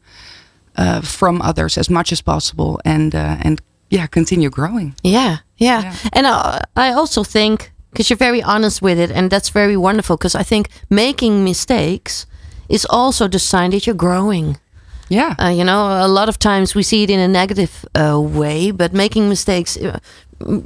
[0.78, 4.96] uh, from others as much as possible, and uh, and yeah, continue growing.
[5.04, 5.82] Yeah, yeah.
[5.82, 5.96] Yeah.
[6.14, 10.18] And uh, I also think because you're very honest with it, and that's very wonderful.
[10.18, 12.28] Because I think making mistakes
[12.70, 14.58] is also the sign that you're growing.
[15.10, 18.20] Yeah, Uh, you know, a lot of times we see it in a negative uh,
[18.20, 20.00] way, but making mistakes, uh,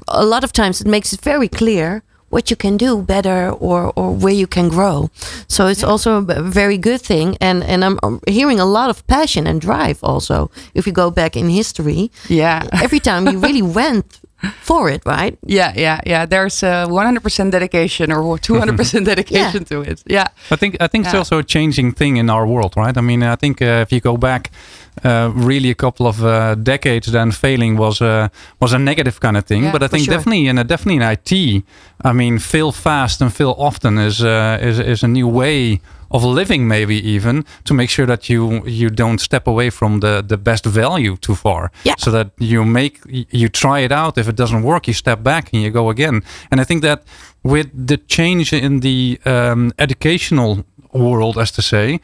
[0.08, 3.94] a lot of times it makes it very clear what you can do better or,
[3.96, 5.10] or where you can grow.
[5.48, 7.38] So it's also a very good thing.
[7.40, 10.50] And, and I'm hearing a lot of passion and drive also.
[10.74, 12.68] If you go back in history, yeah.
[12.82, 14.21] every time you really went
[14.62, 15.38] for it, right?
[15.46, 16.26] Yeah, yeah, yeah.
[16.26, 20.04] There's a 100% dedication or 200% dedication to it.
[20.06, 22.98] Yeah, I think I think it's also a changing thing in our world, right?
[22.98, 24.52] I mean, I think uh, if you go back
[25.04, 28.28] uh, really a couple of uh, decades, then failing was uh,
[28.60, 29.64] was a negative kind of thing.
[29.64, 30.16] Yeah, but I think sure.
[30.16, 31.64] definitely in a, definitely in IT,
[32.04, 35.80] I mean, fail fast and fail often is uh, is is a new way
[36.12, 40.24] of living, maybe even to make sure that you you don't step away from the
[40.28, 41.72] the best value too far.
[41.84, 41.96] Yeah.
[41.98, 43.00] So that you make
[43.32, 44.18] you try it out.
[44.18, 46.24] If it doesn't work, you step back and you go again.
[46.52, 47.04] And I think that
[47.44, 52.00] with the change in the um, educational world, as to say,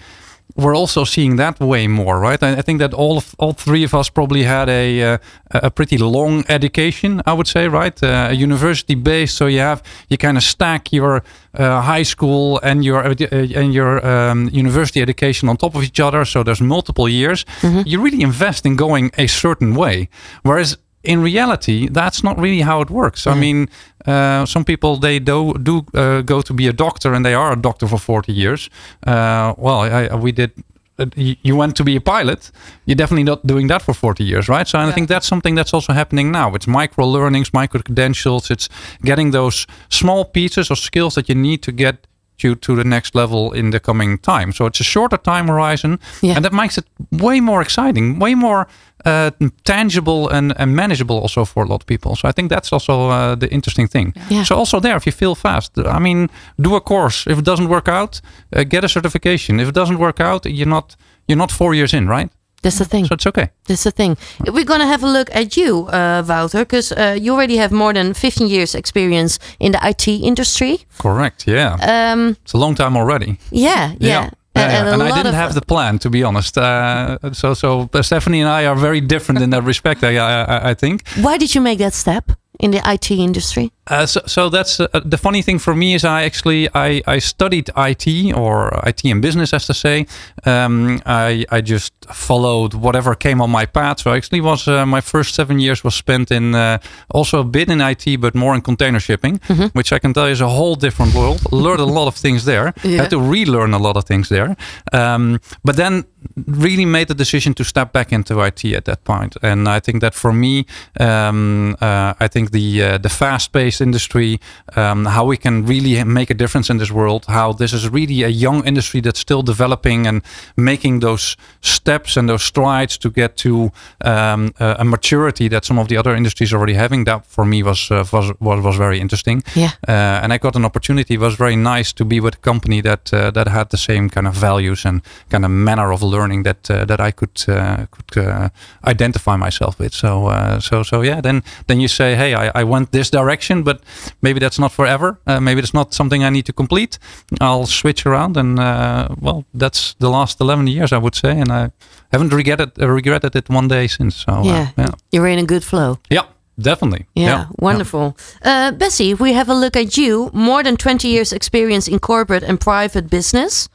[0.56, 2.42] we're also seeing that way more, right?
[2.42, 5.18] I, I think that all of, all three of us probably had a uh,
[5.52, 8.02] a pretty long education, I would say, right?
[8.04, 12.60] Uh, a university based, so you have you kind of stack your uh, high school
[12.64, 16.26] and your uh, and your um, university education on top of each other.
[16.26, 17.46] So there's multiple years.
[17.86, 20.10] You really invest in going a certain way,
[20.44, 23.26] whereas in reality, that's not really how it works.
[23.28, 23.70] I mean,
[24.06, 27.54] uh, some people they do do uh, go to be a doctor and they are
[27.54, 28.70] a doctor for forty years.
[29.08, 30.52] Uh, well, I, we did.
[31.00, 32.52] Uh, you went to be a pilot.
[32.86, 34.68] You're definitely not doing that for 40 years, right?
[34.68, 36.56] So and I think that's something that's also happening now.
[36.56, 38.50] It's micro learnings, micro credentials.
[38.50, 38.68] It's
[39.04, 42.08] getting those small pieces of skills that you need to get
[42.44, 44.52] you to the next level in the coming time.
[44.54, 46.36] So it's a shorter time horizon, Yeah.
[46.36, 48.68] and that makes it way more exciting, way more
[49.06, 49.32] uh,
[49.64, 52.16] tangible and, and manageable also for a lot of people.
[52.16, 54.14] So I think that's also uh, the interesting thing.
[54.30, 54.44] Yeah.
[54.46, 57.26] So also there, if you fail fast, I mean, do a course.
[57.30, 58.22] If it doesn't work out,
[58.56, 59.60] uh, get a certification.
[59.60, 60.96] If it doesn't work out, you're not
[61.28, 62.30] you're not four years in, right?
[62.62, 63.06] That's the thing.
[63.06, 63.50] So it's okay.
[63.66, 64.18] That's the thing.
[64.46, 67.72] We're going to have a look at you, uh, Wouter, because uh, you already have
[67.72, 70.80] more than 15 years experience in the IT industry.
[70.98, 71.48] Correct.
[71.48, 71.78] Yeah.
[71.82, 73.38] Um, it's a long time already.
[73.52, 74.08] yeah, yeah.
[74.24, 74.30] Yeah.
[74.58, 74.90] Yeah, yeah.
[74.90, 76.58] a And I didn't have the plan, to be honest.
[76.58, 80.04] Uh, so, so uh, Stephanie and I are very different in that respect.
[80.04, 81.08] I, I, I think.
[81.22, 83.72] Why did you make that step in the IT industry?
[83.90, 87.20] Uh, so, so that's uh, the funny thing for me is I actually I, I
[87.20, 90.06] studied IT or IT and business as to say.
[90.46, 94.00] Um, I I just followed whatever came on my path.
[94.00, 97.70] So actually was uh, my first seven years was spent in uh, also a bit
[97.70, 99.40] in IT but more in container shipping,
[99.74, 101.40] which I can tell you is a whole different world.
[101.52, 102.74] Learned a lot of things there.
[102.88, 103.02] Yeah.
[103.02, 104.56] Had to relearn a lot of things there.
[104.94, 106.06] Um, but then
[106.46, 109.36] really made the decision to step back into IT at that point.
[109.42, 110.66] And I think that for me,
[111.00, 114.40] um, uh, I think think the uh, the fast-paced industry,
[114.76, 118.24] um, how we can really make a difference in this world, how this is really
[118.24, 120.22] a young industry that's still developing and
[120.56, 123.72] making those steps and those strides to get to
[124.06, 127.06] um, a, maturity that some of the other industries are already having.
[127.06, 129.44] That for me was uh, was, was was very interesting.
[129.56, 129.72] Yeah.
[129.88, 131.14] Uh, and I got an opportunity.
[131.14, 134.10] It was very nice to be with a company that uh, that had the same
[134.10, 137.86] kind of values and kind of manner of learning that uh, that I could uh,
[137.92, 138.50] could uh,
[138.84, 139.94] identify myself with.
[139.94, 141.22] So uh, so so yeah.
[141.22, 143.82] Then then you say, hey, I, I went this direction, but
[144.22, 145.20] maybe that's not forever.
[145.28, 147.00] Uh, maybe it's not something I need to complete.
[147.42, 151.52] I'll switch around, and uh, well, that's the last eleven years, I would say, and
[151.52, 151.72] I
[152.12, 154.16] haven't regretted regretted it one day since.
[154.26, 154.68] So uh, yeah.
[154.78, 155.98] yeah, You're in a good flow.
[156.10, 156.26] yeah,
[156.58, 157.06] definitely.
[157.16, 158.16] Yeah, wonderful.
[158.44, 162.00] Uh, Bessie, if we have a look at you, more than 20 years experience in
[162.00, 163.70] corporate and private business.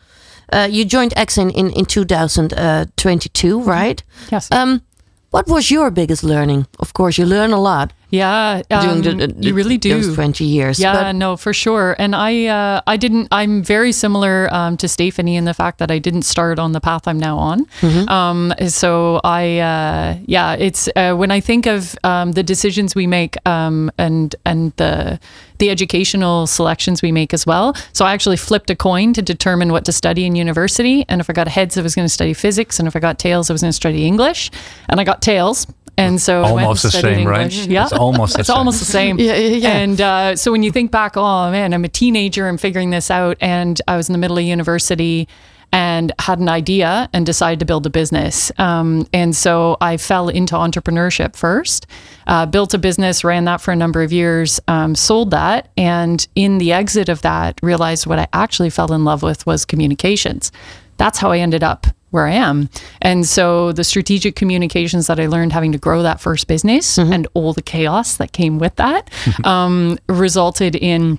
[0.55, 4.03] Uh, you joined Exin in, in 2022, right?
[4.31, 4.48] Yes.
[4.53, 4.83] Um,
[5.31, 6.66] what was your biggest learning?
[6.79, 10.01] Of course, you learn a lot yeah, um, the, the- you really do.
[10.01, 10.79] those 20 years.
[10.79, 11.96] Yeah, but- no, for sure.
[11.98, 13.29] And I, uh, I didn't.
[13.33, 16.81] I'm very similar um, to Stephanie in the fact that I didn't start on the
[16.81, 17.64] path I'm now on.
[17.81, 18.09] Mm-hmm.
[18.11, 23.07] Um, so I, uh, yeah, it's uh, when I think of um, the decisions we
[23.07, 25.18] make um, and and the
[25.59, 27.75] the educational selections we make as well.
[27.92, 31.05] So I actually flipped a coin to determine what to study in university.
[31.09, 33.18] And if I got heads, I was going to study physics, and if I got
[33.18, 34.51] tails, I was going to study English.
[34.88, 35.66] And I got tails.
[35.98, 37.52] And so I Almost the studied same, right?
[37.52, 38.57] Yeah, It's almost the it's same.
[38.57, 39.18] almost the same.
[39.20, 39.68] Yeah, yeah, yeah.
[39.76, 43.11] And uh, so when you think back, oh man, I'm a teenager and figuring this
[43.11, 45.28] out, and I was in the middle of university
[45.74, 48.52] and had an idea and decided to build a business.
[48.59, 51.87] Um, and so I fell into entrepreneurship first,
[52.26, 56.26] uh, built a business, ran that for a number of years, um, sold that, and
[56.35, 60.52] in the exit of that, realized what I actually fell in love with was communications.
[60.98, 62.68] That's how I ended up where I am.
[63.01, 67.27] And so the strategic communications that I learned having to grow that first business and
[67.35, 69.11] all the chaos that came with that
[69.44, 71.18] um, resulted in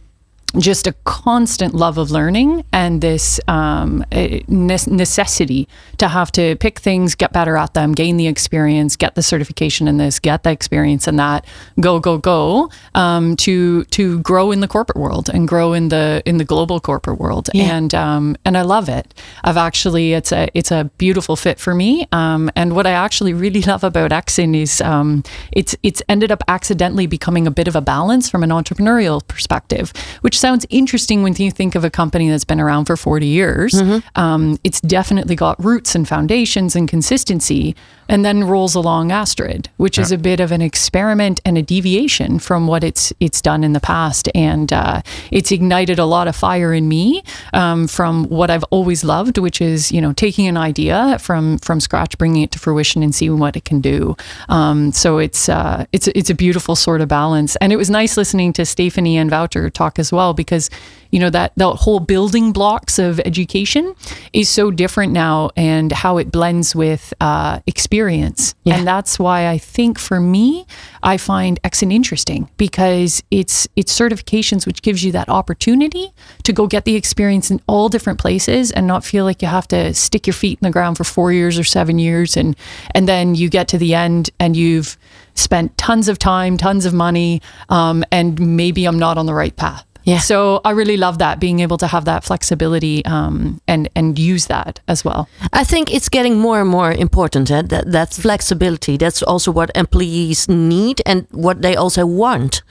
[0.58, 7.16] just a constant love of learning and this um, necessity to have to pick things,
[7.16, 11.08] get better at them, gain the experience, get the certification in this, get the experience
[11.08, 11.46] in that,
[11.80, 16.22] go go go um, to to grow in the corporate world and grow in the
[16.26, 17.50] in the global corporate world.
[17.56, 19.14] And um, and I love it.
[19.44, 22.08] I've actually it's a it's a beautiful fit for me.
[22.12, 26.44] Um, and what I actually really love about Exin is um, it's it's ended up
[26.48, 31.34] accidentally becoming a bit of a balance from an entrepreneurial perspective, which sounds interesting when
[31.36, 33.82] you think of a company that's been around for 40 years.
[34.16, 37.78] Um, it's definitely got roots and foundations and consistency,
[38.10, 42.40] and then rolls along Astrid, which is a bit of an experiment and a deviation
[42.40, 45.02] from what it's it's done in the past, and uh,
[45.32, 49.62] it's ignited a lot of fire in me um, from what I've always loved, which
[49.62, 53.40] is you know taking an idea from from scratch, bringing it to fruition, and seeing
[53.40, 54.18] what it can do.
[54.50, 58.18] Um, so it's uh, it's it's a beautiful sort of balance, and it was nice
[58.18, 60.70] listening to Stephanie and Wouter talk as well because
[61.12, 63.94] you know that the whole building blocks of education
[64.34, 68.78] is so different now, and how it blends with uh, experience, Yeah.
[68.78, 70.66] and that's why I think for me,
[71.04, 76.12] I find Exin interesting because it's it's certifications which gives you that opportunity
[76.44, 79.68] to go get the experience in all different places and not feel like you have
[79.68, 82.56] to stick your feet in the ground for four years or seven years and
[82.96, 84.98] and then you get to the end and you've
[85.36, 89.56] spent tons of time, tons of money, um, and maybe I'm not on the right
[89.56, 89.84] path.
[90.04, 90.20] Yeah.
[90.20, 94.48] So I really love that being able to have that flexibility um, and and use
[94.48, 95.28] that as well.
[95.54, 97.62] I think it's getting more and more important eh?
[97.62, 98.98] that that flexibility.
[98.98, 102.64] That's also what employees need and what they also want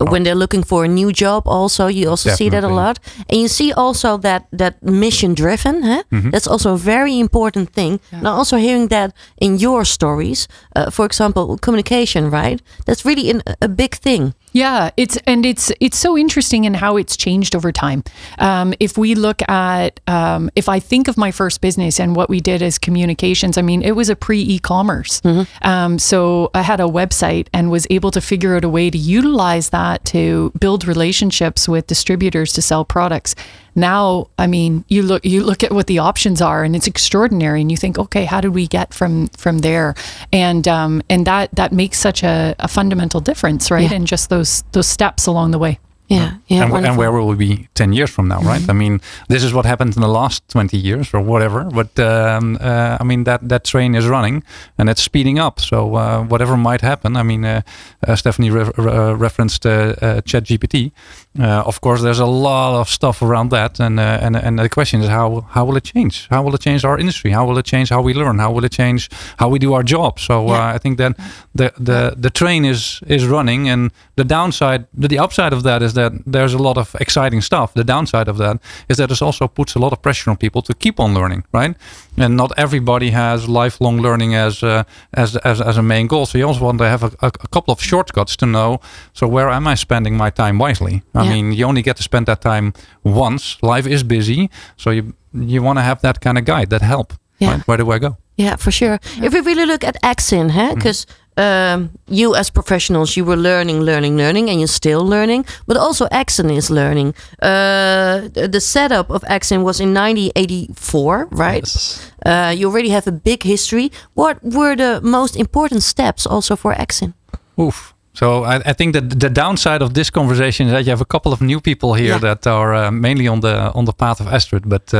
[0.00, 1.46] when they're looking for a new job.
[1.46, 5.82] Also, you also see that a lot, and you see also that that mission driven.
[5.82, 6.02] Huh?
[6.12, 6.30] Mm-hmm.
[6.30, 8.00] That's also a very important thing.
[8.12, 12.62] Now, also hearing that in your stories, uh, for example, communication, right?
[12.86, 14.34] That's really an, a big thing.
[14.52, 18.02] Yeah, it's and it's it's so interesting in how it's changed over time.
[18.38, 22.28] Um, if we look at um, if I think of my first business and what
[22.28, 25.20] we did as communications, I mean it was a pre e-commerce.
[25.62, 28.98] Um, so I had a website and was able to figure out a way to
[28.98, 33.34] utilize that to build relationships with distributors to sell products.
[33.74, 37.60] Now, I mean, you look you look at what the options are, and it's extraordinary.
[37.60, 39.94] And you think, okay, how did we get from from there?
[40.32, 43.90] And um, and that that makes such a, a fundamental difference, right?
[43.90, 43.96] Yeah.
[43.96, 45.78] And just those those steps along the way.
[46.08, 46.64] Yeah, yeah.
[46.64, 48.66] and, and where will we be 10 years from now, right?
[48.70, 51.64] I mean, this is what happened in the last 20 years or whatever.
[51.64, 54.42] But um, uh, I mean, that, that train is running
[54.78, 55.60] and it's speeding up.
[55.60, 57.60] So uh, whatever might happen, I mean, uh,
[58.06, 60.92] uh, Stephanie re- re- uh, referenced uh, ChatGPT.
[61.38, 63.78] Uh, of course, there's a lot of stuff around that.
[63.78, 66.26] And, uh, and, and the question is, how, how will it change?
[66.30, 67.32] How will it change our industry?
[67.32, 68.38] How will it change how we learn?
[68.38, 70.18] How will it change how we do our job?
[70.18, 70.74] So Yeah.
[70.74, 71.16] I think that
[71.54, 73.68] the, the, the train is, is running.
[73.68, 77.42] And the downside, the, the upside of that is that there's a lot of exciting
[77.42, 77.72] stuff.
[77.74, 78.56] The downside of that
[78.88, 81.42] is that it also puts a lot of pressure on people to keep on learning,
[81.52, 81.76] right?
[82.16, 84.82] And not everybody has lifelong learning as uh,
[85.12, 86.26] as, as as a main goal.
[86.26, 88.78] So you also want to have a, a, a couple of shortcuts to know.
[89.12, 91.02] So where am I spending my time wisely?
[91.14, 91.32] I Yeah.
[91.34, 92.72] mean, you only get to spend that time
[93.04, 93.56] once.
[93.62, 97.12] Life is busy, so you you want to have that kind of guide that help.
[97.40, 97.50] Yeah.
[97.52, 97.66] Right?
[97.68, 98.16] Where do I go?
[98.36, 98.98] Yeah, for sure.
[99.22, 100.74] If we really look at Exin, Mm-hmm.
[100.74, 101.06] because
[101.38, 106.06] um, you as professionals, you were learning, learning, learning, and you're still learning, but also
[106.08, 107.14] Exin is learning.
[107.40, 111.62] Uh, the setup of Exin was in 1984, right?
[111.62, 112.12] Yes.
[112.26, 113.90] Uh, you already have a big history.
[114.14, 117.14] What were the most important steps also for Exin?
[117.58, 117.94] Oof.
[118.18, 121.04] So I, I think that the downside of this conversation is that you have a
[121.14, 122.20] couple of new people here Yeah.
[122.20, 124.98] that are uh, mainly on the on the path of Astrid, but uh,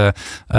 [0.54, 0.59] uh,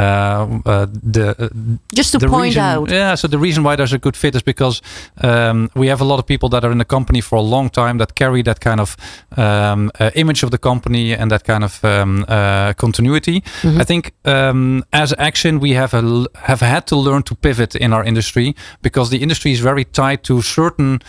[0.66, 1.48] uh, the uh,
[1.96, 2.92] Just to the point reason, out.
[2.92, 4.82] Yeah, so the reason why there's a good fit is because
[5.24, 7.70] um, we have a lot of people that are in the company for a long
[7.70, 8.96] time that carry that kind of
[9.38, 13.42] um, uh, image of the company and that kind of um, uh, continuity.
[13.82, 17.94] I think um, as Exin, we have a, have had to learn to pivot in
[17.94, 21.00] our industry because the industry is very tied to certain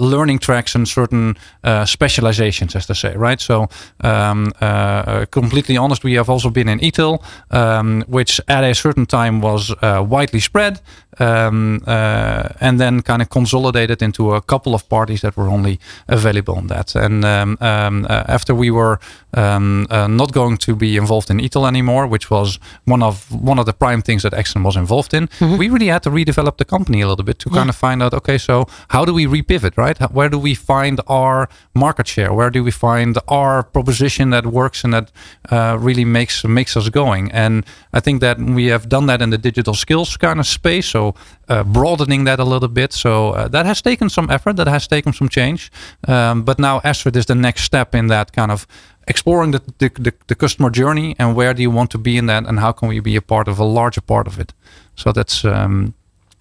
[0.00, 3.40] learning tracks and certain uh, specializations, as they say, right?
[3.40, 3.68] So,
[4.00, 9.06] um, uh, completely honest, we have also been in ITIL, um, which at a certain
[9.06, 10.80] time was uh, widely spread,
[11.20, 15.78] um, uh, and then kind of consolidated into a couple of parties that were only
[16.08, 16.94] available on that.
[16.94, 18.98] And um, um, uh, after we were
[19.36, 23.58] um, uh, not going to be involved in ITIL anymore, which was one of one
[23.60, 25.28] of the prime things that Exin was involved in,
[25.58, 28.14] we really had to redevelop the company a little bit to kind of find out,
[28.14, 29.98] okay, so how do we repivot, right?
[29.98, 32.32] How- Where do we find our market share?
[32.32, 35.12] Where do we find our proposition that works and that
[35.50, 37.32] uh, really makes makes us going?
[37.32, 40.86] And I think that we have done that in the digital skills kind of space.
[40.90, 41.07] So
[41.48, 42.92] uh, broadening that a little bit.
[42.92, 44.56] So uh, that has taken some effort.
[44.56, 45.70] That has taken some change.
[46.06, 48.66] Um, but now Astrid is the next step in that kind of
[49.08, 52.26] exploring the, the, the, the customer journey and where do you want to be in
[52.26, 54.52] that and how can we be a part of a larger part of it.
[54.96, 55.94] So that's um,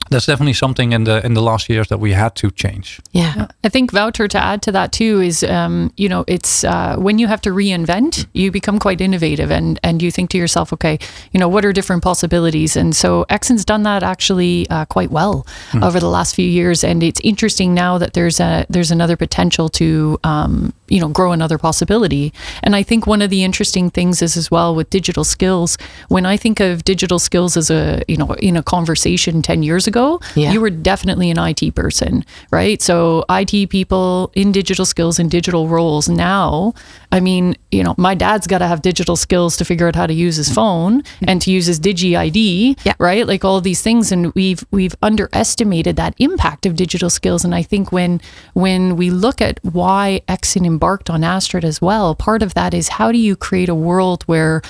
[0.10, 3.00] that's definitely something in the in the last years that we had to change.
[3.12, 3.48] Yeah.
[3.64, 7.20] I think Wouter to add to that too is, um, you know, it's uh, when
[7.20, 11.00] you have to reinvent, you become quite innovative and and you think to yourself, okay,
[11.32, 12.76] you know, what are different possibilities?
[12.76, 15.46] And so Exin's done that actually uh, quite well
[15.82, 19.70] over the last few years, and it's interesting now that there's a there's another potential
[19.70, 22.34] to, um, you know, grow another possibility.
[22.64, 25.78] And I think one of the interesting things is as well with digital skills.
[26.10, 29.88] When I think of digital skills as a, you know, in a conversation ten years
[29.88, 30.52] ago, Yeah.
[30.52, 32.82] you were definitely an IT person, right?
[32.82, 36.74] So IT people in digital skills and digital roles now.
[37.12, 40.08] I mean, you know, my dad's got to have digital skills to figure out how
[40.08, 42.94] to use his phone and to use his Digi ID, Yeah.
[42.98, 43.28] right?
[43.28, 47.44] Like all these things, and we've we've underestimated that impact of digital skills.
[47.44, 48.22] And I think when
[48.54, 52.88] when we look at why Exin embarked on Astrid as well, part of that is
[52.88, 54.62] how do you create a world where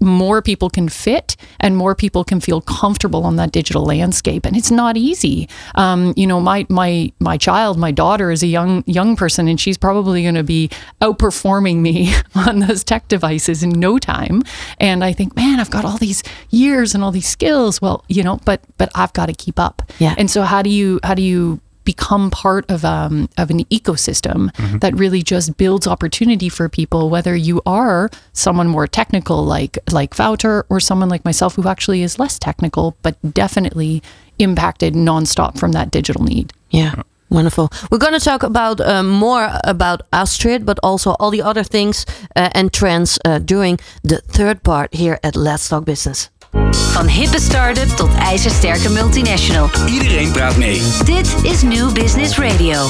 [0.00, 4.46] more people can fit and more people can feel comfortable on that digital landscape.
[4.46, 5.48] And it's not easy.
[5.74, 9.60] Um, you know my my my child my daughter is a young young person and
[9.60, 14.42] she's probably going to be outperforming me on those tech devices in no time.
[14.78, 17.80] And i think man i've got all these years and all these skills.
[17.80, 19.82] Well you know but but i've got to keep up.
[19.98, 20.14] Yeah.
[20.16, 24.50] and so how do you how do you become part of um, of an ecosystem
[24.80, 30.18] that really just builds opportunity for people whether you are someone more technical like like
[30.18, 34.02] Wouter or someone like myself who actually is less technical but definitely
[34.38, 37.02] impacted nonstop from that digital need Yeah.
[37.30, 37.70] Wonderful.
[37.90, 42.04] We're going to talk about uh, more about Astrid, but also all the other things
[42.34, 46.28] uh, and trends uh, during the third part here at Let's Talk Business.
[46.70, 49.70] Van hippe start-up tot ijzersterke multinational.
[49.86, 50.82] Iedereen praat mee.
[51.04, 52.86] Dit is New Business Radio.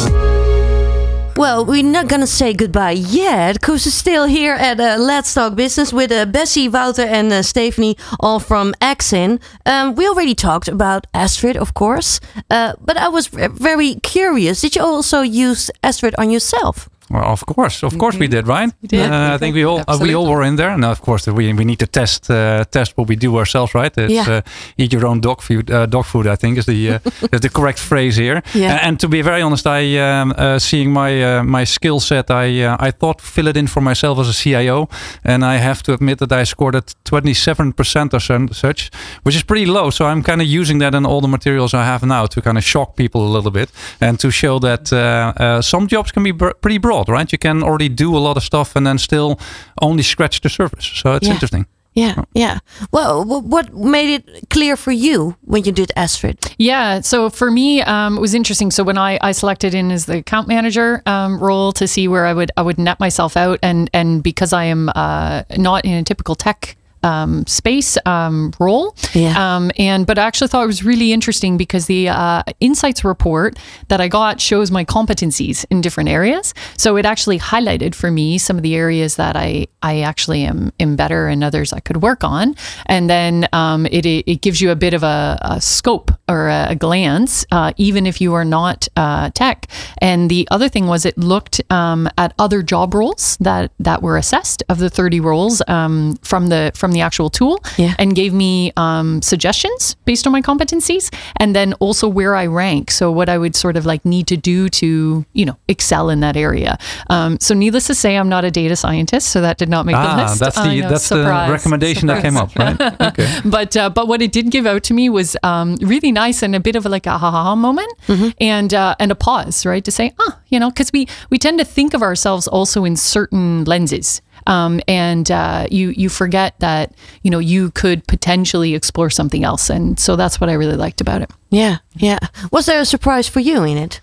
[1.35, 5.33] Well, we're not going to say goodbye yet because we're still here at uh, Let's
[5.33, 9.38] Talk Business with uh, Bessie, Wouter, and uh, Stephanie, all from Axin.
[9.64, 14.61] Um, we already talked about Astrid, of course, uh, but I was very curious.
[14.61, 16.90] Did you also use Astrid on yourself?
[17.11, 18.73] Well, of course, of course, we did, right?
[18.83, 19.11] We did.
[19.11, 21.53] Uh, I think we all uh, we all were in there, and of course, we
[21.53, 23.99] we need to test uh, test what we do ourselves, right?
[23.99, 24.37] It's, Yeah.
[24.37, 24.40] uh,
[24.77, 25.70] eat your own dog food.
[25.70, 26.99] Uh, dog food, I think, is the uh,
[27.33, 28.42] is the correct phrase here.
[28.55, 28.73] Yeah.
[28.73, 32.31] And, and to be very honest, I um, uh, seeing my uh, my skill set,
[32.31, 34.88] I uh, I thought fill it in for myself as a CIO,
[35.25, 38.20] and I have to admit that I scored at twenty seven percent or
[38.53, 38.90] such,
[39.25, 39.90] which is pretty low.
[39.90, 42.57] So I'm kind of using that in all the materials I have now to kind
[42.59, 43.70] of shock people a little bit
[44.01, 44.96] and to show that uh,
[45.42, 47.31] uh, some jobs can be br- pretty broad, right?
[47.33, 49.39] You can already do a lot of stuff and then still
[49.81, 50.85] only scratch the surface.
[50.85, 51.35] So it's Yeah.
[51.35, 51.67] interesting.
[51.93, 52.59] Yeah, yeah.
[52.93, 56.39] Well, what made it clear for you when you did Astrid?
[56.57, 57.01] Yeah.
[57.01, 58.71] So for me, um, it was interesting.
[58.71, 62.27] So when I, I selected in as the account manager um, role to see where
[62.27, 65.95] I would I would net myself out, and and because I am uh, not in
[65.95, 66.77] a typical tech.
[67.03, 69.57] Um, space um, role, Yeah.
[69.57, 73.59] um, and but I actually thought it was really interesting because the uh, insights report
[73.88, 76.53] that I got shows my competencies in different areas.
[76.76, 80.72] So it actually highlighted for me some of the areas that I I actually am
[80.78, 84.70] am better and others I could work on, and then um, it it gives you
[84.70, 88.44] a bit of a, a scope or a, a glance, uh, even if you are
[88.44, 89.66] not uh, tech.
[90.03, 94.18] And the other thing was it looked um, at other job roles that that were
[94.18, 97.95] assessed of the 30 roles um, from the from the actual tool, Yeah.
[97.99, 102.91] and gave me um, suggestions based on my competencies, and then also where I rank.
[102.91, 106.20] So what I would sort of like need to do to you know excel in
[106.20, 106.78] that area.
[107.09, 109.95] Um, so needless to say, I'm not a data scientist, so that did not make
[109.97, 110.41] the Ah, list.
[110.41, 112.76] that's I the know, that's surprise, the recommendation that came up, right?
[113.11, 113.41] Okay.
[113.45, 116.55] but uh, but what it did give out to me was um, really nice and
[116.55, 117.93] a bit of a, like a ha ha ha moment
[118.41, 121.59] and uh, and a pause right to say ah you know because we we tend
[121.59, 126.95] to think of ourselves also in certain lenses um, and uh, you you forget that
[127.22, 131.01] you know you could potentially explore something else and so that's what I really liked
[131.01, 131.30] about it.
[131.51, 132.18] Yeah, yeah.
[132.51, 134.01] Was there a surprise for you in it?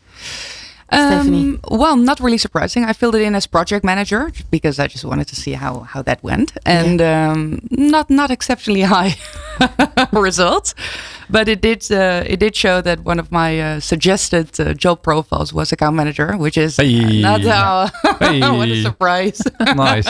[0.89, 1.49] Stephanie?
[1.49, 2.85] Um, well, not really surprising.
[2.85, 6.01] I filled it in as project manager because I just wanted to see how, how
[6.03, 9.15] that went, and um, not not exceptionally high
[10.13, 10.73] results,
[11.29, 15.01] but it did uh, it did show that one of my uh, suggested uh, job
[15.03, 17.21] profiles was account manager, which is uh, Hey.
[17.21, 17.89] not how.
[18.57, 19.41] what a surprise!
[19.75, 20.07] nice.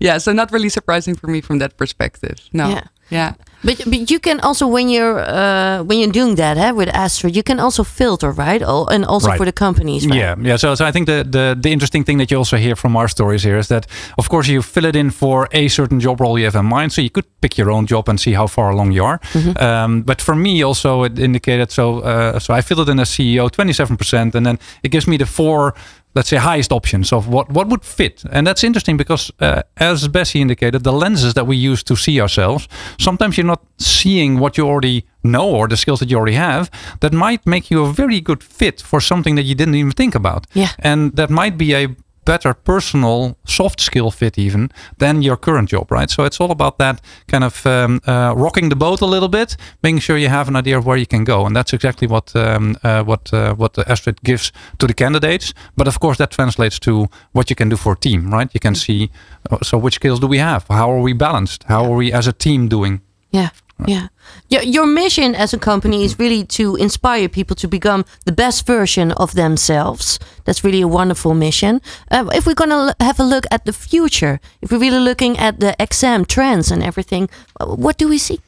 [0.00, 2.38] yeah, so not really surprising for me from that perspective.
[2.52, 2.68] No.
[2.68, 2.84] Yeah.
[3.10, 3.32] Yeah.
[3.64, 7.34] But but you can also when you're uh, when you're doing that eh, with Astrid,
[7.34, 8.62] you can also filter, right?
[8.64, 9.36] Oh, and also Right.
[9.38, 10.18] for the companies, right?
[10.18, 10.56] Yeah, yeah.
[10.58, 13.08] So, so I think the, the the interesting thing that you also hear from our
[13.08, 13.86] stories here is that,
[14.16, 16.92] of course, you fill it in for a certain job role you have in mind.
[16.92, 19.18] So you could pick your own job and see how far along you are.
[19.56, 21.84] Um, but for me, also, it indicated so.
[22.04, 25.06] Uh, so I filled it in as CEO, twenty seven percent, and then it gives
[25.06, 25.74] me the four.
[26.18, 30.08] Let's say highest options of what, what would fit, and that's interesting because, uh, as
[30.08, 32.66] Bessie indicated, the lenses that we use to see ourselves.
[32.98, 36.72] Sometimes you're not seeing what you already know or the skills that you already have.
[37.02, 40.16] That might make you a very good fit for something that you didn't even think
[40.16, 40.48] about.
[40.54, 40.70] Yeah.
[40.80, 41.94] And that might be a
[42.28, 46.10] better personal soft skill fit even than your current job, right?
[46.10, 49.56] So it's all about that kind of um, uh, rocking the boat a little bit,
[49.82, 52.36] making sure you have an idea of where you can go, and that's exactly what
[52.36, 55.54] um, uh, what uh, what the Astrid gives to the candidates.
[55.74, 58.50] But of course, that translates to what you can do for a team, right?
[58.52, 59.10] You can see,
[59.50, 60.66] uh, so which skills do we have?
[60.68, 61.64] How are we balanced?
[61.64, 63.00] How are we as a team doing?
[63.30, 63.50] Yeah.
[63.86, 64.08] Yeah.
[64.48, 68.66] Your, your mission as a company is really to inspire people to become the best
[68.66, 70.18] version of themselves.
[70.44, 71.80] That's really a wonderful mission.
[72.10, 75.38] Um, if we're going to have a look at the future, if we're really looking
[75.38, 77.28] at the exam trends and everything,
[77.60, 78.40] uh, what do we see?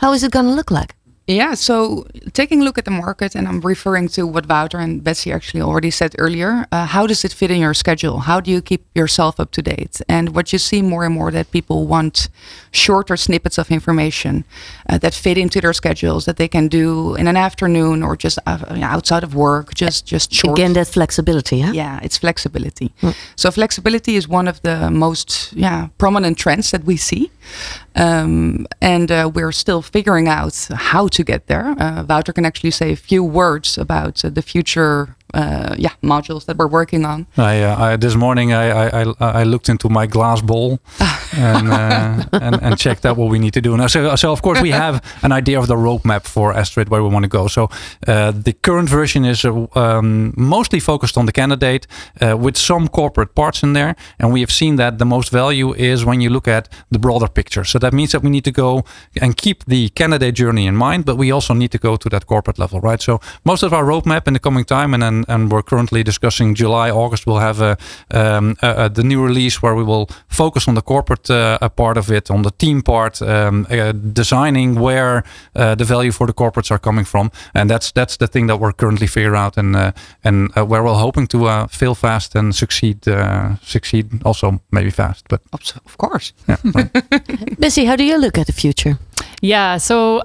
[0.00, 0.94] How is it going to look like?
[1.28, 5.04] Yeah, so taking a look at the market, and I'm referring to what Wouter and
[5.04, 6.64] Bessie actually already said earlier.
[6.72, 8.20] Uh, how does it fit in your schedule?
[8.20, 10.00] How do you keep yourself up to date?
[10.08, 12.30] And what you see more and more that people want
[12.70, 14.44] shorter snippets of information
[14.88, 18.38] uh, that fit into their schedules that they can do in an afternoon or just
[18.46, 20.58] uh, outside of work, just just short.
[20.58, 21.72] Again, that flexibility, huh?
[21.74, 22.90] Yeah, it's flexibility.
[23.36, 27.30] So flexibility is one of the most yeah prominent trends that we see,
[27.96, 31.74] um, and uh, we're still figuring out how to get there.
[31.78, 36.44] Uh, Wouter can actually say a few words about uh, the future uh, yeah modules
[36.46, 37.26] that we're working on.
[37.36, 40.80] I, uh, I this morning I, I I looked into my glass bowl
[41.36, 43.76] and, uh, and and checked out what we need to do.
[43.76, 47.02] Now, so so of course we have an idea of the roadmap for Astrid where
[47.02, 47.48] we want to go.
[47.48, 47.68] So
[48.06, 51.86] uh, the current version is uh, um, mostly focused on the candidate
[52.20, 55.74] uh, with some corporate parts in there, and we have seen that the most value
[55.74, 57.64] is when you look at the broader picture.
[57.64, 58.84] So that means that we need to go
[59.20, 62.26] and keep the candidate journey in mind, but we also need to go to that
[62.26, 63.02] corporate level, right?
[63.02, 66.54] So most of our roadmap in the coming time, and then and we're currently discussing
[66.54, 67.76] July, August, we'll have a,
[68.10, 71.68] um, a, a- the new release where we will focus on the corporate uh, a
[71.68, 75.22] part of it, on the team part, um, uh, designing where
[75.56, 78.58] uh, the value for the corporates are coming from, and that's that's the thing that
[78.60, 79.92] we're currently figuring out, and uh,
[80.24, 82.98] and uh, where we're hoping to uh, fail fast and succeed
[83.62, 85.40] succeed also maybe fast, but
[85.84, 86.32] of course.
[86.48, 86.90] Yeah, right.
[87.60, 88.98] Bessie, how do you look at the future?
[89.42, 90.22] Yeah, so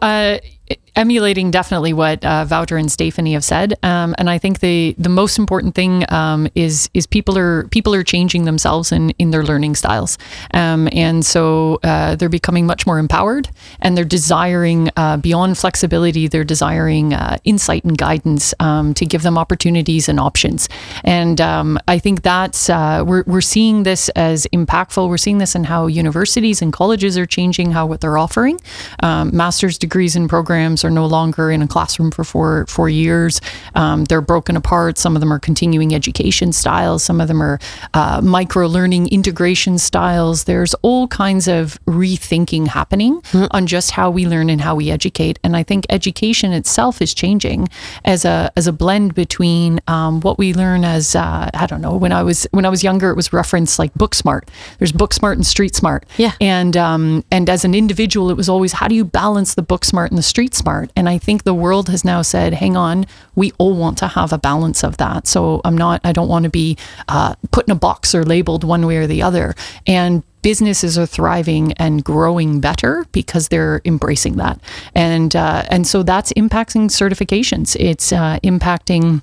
[0.96, 5.38] emulating definitely what uh, and Stephanie have said, um, and I think the the most
[5.38, 9.76] important thing um, is is people are people are changing themselves in in their learning
[9.76, 10.18] styles,
[10.54, 13.50] um, and so uh, they're becoming much more empowered,
[13.82, 19.24] and they're desiring uh, beyond flexibility, they're desiring uh, insight and guidance um, to give
[19.24, 20.70] them opportunities and options,
[21.04, 25.10] and um, I think that's uh, we're we're seeing this as impactful.
[25.10, 28.60] We're seeing this in how universities and colleges are changing how what they're offering,
[29.02, 33.42] um, master's degrees and programs are no longer in a classroom for four four years.
[33.76, 34.98] Um, they're broken apart.
[34.98, 37.04] Some of them are continuing education styles.
[37.04, 37.60] Some of them are
[37.94, 40.46] uh, micro learning integration styles.
[40.46, 43.46] There's all kinds of rethinking happening mm-hmm.
[43.52, 45.40] on just how we learn and how we educate.
[45.44, 47.70] And I think education itself is changing
[48.04, 51.96] as a as a blend between um, what we learn as uh, I don't know
[51.96, 54.50] when I was when I was younger it was referenced like book smart.
[54.80, 56.06] There's book smart and street smart.
[56.18, 56.34] Yeah.
[56.42, 59.86] And um, and as an individual, it was always how do you balance the book
[59.86, 60.92] smart and the street smart smart.
[60.96, 63.06] And I think the world has now said, hang on,
[63.36, 65.28] we all want to have a balance of that.
[65.28, 68.64] So I'm not, I don't want to be uh, put in a box or labeled
[68.64, 69.56] one way or the other.
[69.88, 74.60] And businesses are thriving and growing better because they're embracing that.
[74.96, 77.78] And uh, and so that's impacting certifications.
[77.80, 79.22] It's uh, impacting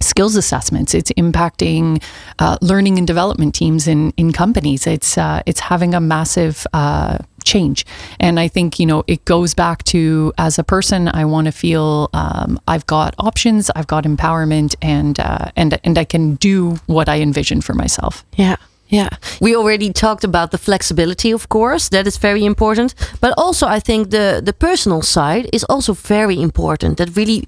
[0.00, 0.94] skills assessments.
[0.94, 2.02] It's impacting
[2.38, 4.86] uh, learning and development teams in in companies.
[4.86, 7.16] It's uh, it's having a massive uh,
[7.52, 7.84] change.
[8.20, 11.52] And I think, you know, it goes back to as a person, I want to
[11.52, 16.78] feel um, I've got options, I've got empowerment, and uh, and and I can do
[16.86, 18.24] what I envision for myself.
[18.36, 18.56] Yeah.
[18.90, 19.08] Yeah,
[19.40, 22.94] we already talked about the flexibility, of course, that is very important.
[23.20, 26.96] But also, I think the the personal side is also very important.
[26.96, 27.44] That really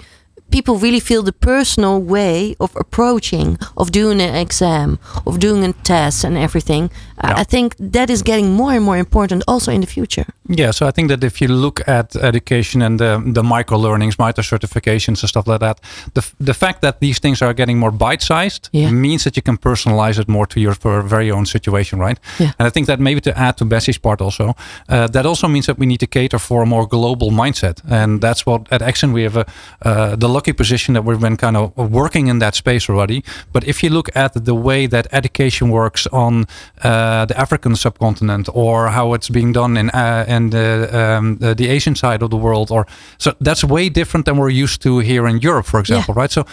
[0.51, 5.72] people really feel the personal way of approaching, of doing an exam, of doing a
[5.82, 6.90] test and everything.
[7.22, 7.34] Yeah.
[7.36, 10.24] I think that is getting more and more important also in the future.
[10.48, 14.18] Yeah, so I think that if you look at education and the, the micro learnings,
[14.18, 15.80] micro certifications and stuff like that,
[16.14, 18.90] the, the fact that these things are getting more bite sized yeah.
[18.90, 22.18] means that you can personalize it more to your very own situation, right?
[22.38, 22.53] Yeah.
[22.59, 24.57] And I think that maybe to add to Bessie's part also,
[24.88, 27.80] uh, that also means that we need to cater for a more global mindset.
[27.88, 29.46] And that's what at Exin we have a,
[29.82, 33.22] uh, the lucky position that we've been kind of working in that space already.
[33.53, 36.47] But if you look at the way that education works on
[36.82, 41.55] uh, the African subcontinent or how it's being done in, uh, in the, um, the,
[41.55, 42.86] the Asian side of the world, or
[43.18, 46.22] so that's way different than we're used to here in Europe, for example, yeah.
[46.22, 46.32] right?
[46.32, 46.45] So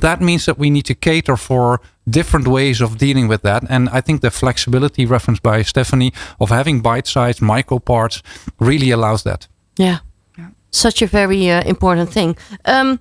[0.00, 3.62] that means that we need to cater for different ways of dealing with that.
[3.68, 8.22] And I think the flexibility referenced by Stephanie of having bite-sized micro parts
[8.58, 9.48] really allows that.
[9.78, 9.98] Yeah.
[10.38, 10.50] yeah.
[10.70, 12.36] Such a very uh, important thing.
[12.64, 12.98] Um,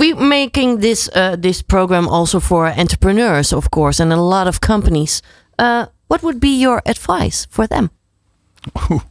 [0.00, 4.60] we're making this uh, this program also for entrepreneurs, of course, and a lot of
[4.60, 5.22] companies.
[5.58, 7.90] Uh, what would be your advice for them?
[8.90, 9.02] Ooh,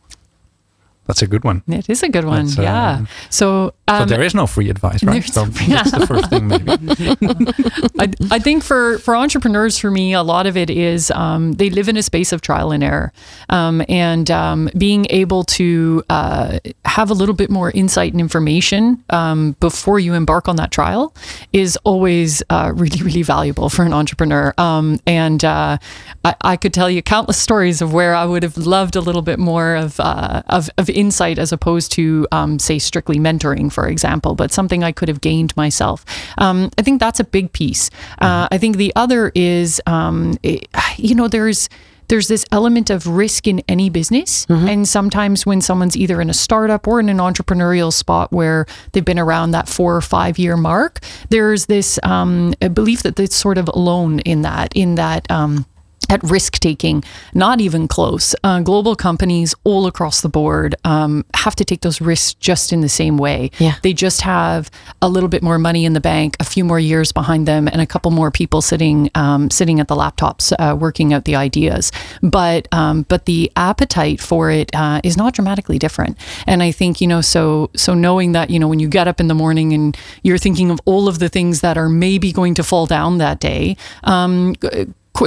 [1.07, 1.61] that's a good one.
[1.67, 2.47] It is a good one.
[2.57, 3.05] Uh, yeah.
[3.29, 5.23] So, um, so there is no free advice, right?
[5.23, 6.65] So that's the first thing, maybe.
[7.99, 11.69] I, I think for for entrepreneurs, for me, a lot of it is um, they
[11.69, 13.11] live in a space of trial and error,
[13.49, 19.03] um, and um, being able to uh, have a little bit more insight and information
[19.09, 21.13] um, before you embark on that trial
[21.53, 24.53] is always uh, really, really valuable for an entrepreneur.
[24.57, 25.77] Um, and uh,
[26.23, 29.21] I, I, could tell you countless stories of where I would have loved a little
[29.21, 33.87] bit more of uh, of, of insight as opposed to, um, say, strictly mentoring, for
[33.87, 36.03] example, but something I could have gained myself.
[36.37, 37.89] Um, I think that's a big piece.
[38.19, 40.67] Uh, I think the other is, um, it,
[40.97, 41.69] you know, there's
[42.09, 44.47] there's this element of risk in any business.
[44.47, 44.67] Mm-hmm.
[44.67, 49.05] And sometimes when someone's either in a startup or in an entrepreneurial spot where they've
[49.05, 50.99] been around that four or five year mark,
[51.29, 55.29] there's this um, belief that it's sort of alone in that, in that.
[55.31, 55.67] Um,
[56.09, 57.03] at risk taking,
[57.33, 58.35] not even close.
[58.43, 62.81] Uh, global companies all across the board um, have to take those risks just in
[62.81, 63.51] the same way.
[63.59, 63.75] Yeah.
[63.83, 64.69] They just have
[65.01, 67.81] a little bit more money in the bank, a few more years behind them, and
[67.81, 71.91] a couple more people sitting um, sitting at the laptops uh, working out the ideas.
[72.21, 76.17] But um, but the appetite for it uh, is not dramatically different.
[76.47, 79.19] And I think you know so so knowing that you know when you get up
[79.19, 82.55] in the morning and you're thinking of all of the things that are maybe going
[82.55, 84.55] to fall down that day um,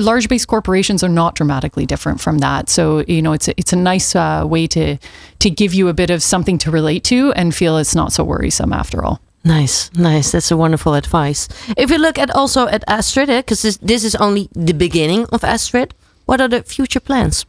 [0.01, 2.68] large based corporations are not dramatically different from that.
[2.68, 4.99] So you know, it's a, it's a nice uh, way to
[5.38, 8.24] to give you a bit of something to relate to and feel it's not so
[8.24, 9.20] worrisome after all.
[9.45, 10.30] Nice, nice.
[10.30, 11.49] That's a wonderful advice.
[11.76, 15.26] If you look at also at Astrid, because eh, this, this is only the beginning
[15.32, 15.95] of Astrid,
[16.26, 17.45] what are the future plans?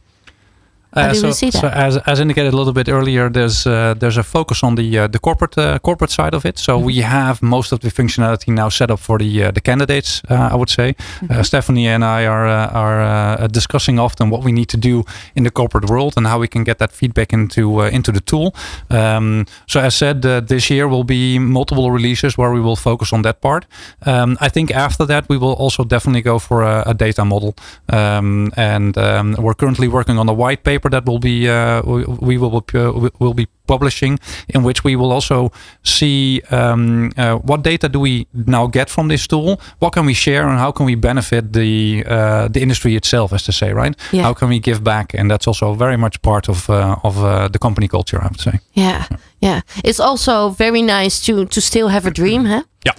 [0.94, 1.60] How do so, see that?
[1.60, 4.98] so as, as indicated a little bit earlier, there's uh, there's a focus on the
[4.98, 6.58] uh, the corporate uh, corporate side of it.
[6.58, 6.86] So Mm-hmm.
[6.86, 10.22] we have most of the functionality now set up for the uh, the candidates.
[10.30, 11.32] Uh, I would say Mm-hmm.
[11.32, 15.02] uh, Stephanie and I are uh, are uh, discussing often what we need to do
[15.34, 18.20] in the corporate world and how we can get that feedback into uh, into the
[18.20, 18.52] tool.
[18.90, 23.12] Um, so as said, uh, this year will be multiple releases where we will focus
[23.12, 23.66] on that part.
[24.06, 27.54] Um, I think after that we will also definitely go for a, a data model,
[27.92, 32.04] um, and um, we're currently working on a white paper that will be uh, we,
[32.04, 34.18] we will uh, will be publishing,
[34.48, 35.50] in which we will also
[35.82, 40.14] see um, uh, what data do we now get from this tool, what can we
[40.14, 43.96] share, and how can we benefit the uh, the industry itself, as to say, right?
[44.12, 44.22] Yeah.
[44.22, 47.48] How can we give back, and that's also very much part of uh, of uh,
[47.48, 48.60] the company culture, I would say.
[48.72, 49.06] Yeah,
[49.40, 49.60] yeah.
[49.84, 52.62] It's also very nice to to still have a dream, huh?
[52.86, 52.94] Yeah.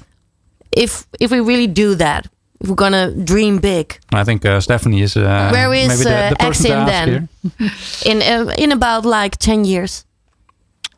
[0.72, 2.28] If if we really do that,
[2.60, 6.16] if we're gonna dream big, I think uh, Stephanie is uh, Where is, maybe the,
[6.16, 7.08] uh, the person to ask then?
[7.10, 7.72] here.
[8.06, 10.06] in uh, in about like ten years.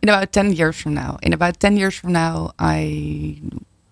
[0.03, 3.41] in about 10 years from now in about 10 years from now i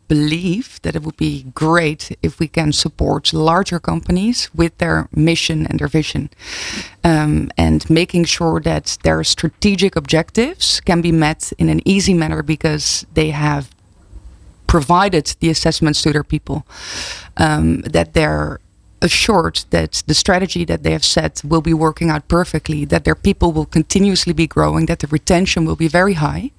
[0.08, 5.66] believe that it would be great if we can support larger companies with their mission
[5.66, 6.30] and their vision
[7.04, 12.44] um, and making sure that their strategic objectives can be met in an easy manner
[12.44, 13.64] because they have
[14.68, 16.66] provided the assessments to their people
[17.38, 18.60] um, that they're
[19.02, 23.16] assured that the strategy that they have set will be working out perfectly, that their
[23.16, 26.52] people will continuously be growing, that the retention will be very high,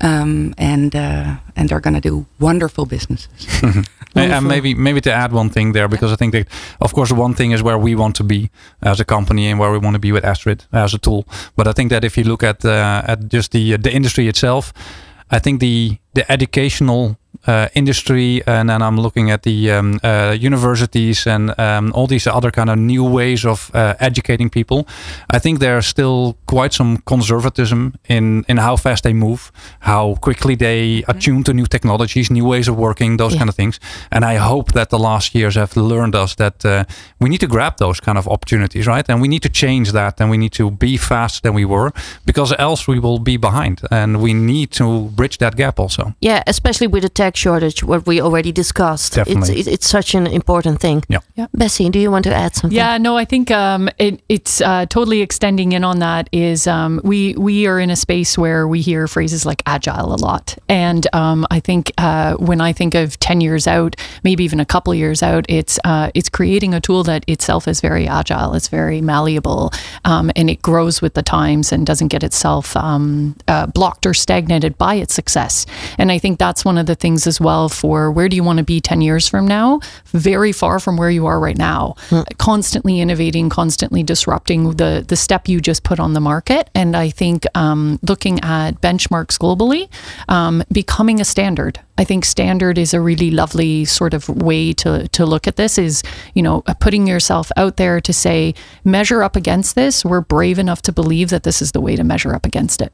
[0.00, 3.28] um, and uh, and they're going to do wonderful businesses.
[4.16, 6.48] And, and maybe maybe to add one thing there, because I think that
[6.80, 8.50] of course one thing is where we want to be
[8.82, 11.24] as a company and where we want to be with Astrid as a tool.
[11.54, 14.72] But I think that if you look at uh, at just the the industry itself,
[15.30, 17.19] I think the the educational uh,
[17.74, 22.50] industry, and then I'm looking at the um, uh, universities and um, all these other
[22.50, 24.86] kind of new ways of uh, educating people.
[25.36, 30.56] I think there's still quite some conservatism in in how fast they move, how quickly
[30.56, 33.38] they attune to new technologies, new ways of working, those Yeah.
[33.40, 33.80] kind of things.
[34.10, 36.84] And I hope that the last years have learned us that uh,
[37.18, 39.08] we need to grab those kind of opportunities, right?
[39.10, 41.90] And we need to change that, and we need to be faster than we were,
[42.24, 44.84] because else we will be behind, and we need to
[45.14, 46.12] bridge that gap also.
[46.20, 49.14] Yeah, especially with the tech shortage, what we already discussed.
[49.14, 49.60] Definitely.
[49.60, 51.04] It's, it's such an important thing.
[51.08, 51.20] Yeah.
[51.36, 51.46] Yeah.
[51.54, 52.76] Bessie, do you want to add something?
[52.76, 56.28] Yeah, no, I think um, it, it's uh, totally extending in on that.
[56.32, 60.16] Is um, we we are in a space where we hear phrases like agile a
[60.16, 64.60] lot, and um, I think uh, when I think of ten years out, maybe even
[64.60, 68.54] a couple years out, it's uh, it's creating a tool that itself is very agile,
[68.54, 69.72] it's very malleable,
[70.04, 74.14] um, and it grows with the times and doesn't get itself um, uh, blocked or
[74.14, 75.66] stagnated by its success.
[75.98, 78.58] And I think that's one of the things as well for where do you want
[78.58, 79.80] to be ten years from now?
[80.06, 81.94] Very far from where you are right now.
[82.38, 86.70] Constantly innovating, constantly disrupting the the step you just put on the market.
[86.74, 89.88] And I think um, looking at benchmarks globally,
[90.28, 91.80] um, becoming a standard.
[91.98, 95.78] I think standard is a really lovely sort of way to to look at this.
[95.78, 96.02] Is
[96.34, 98.54] you know putting yourself out there to say
[98.84, 100.04] measure up against this.
[100.04, 102.92] We're brave enough to believe that this is the way to measure up against it.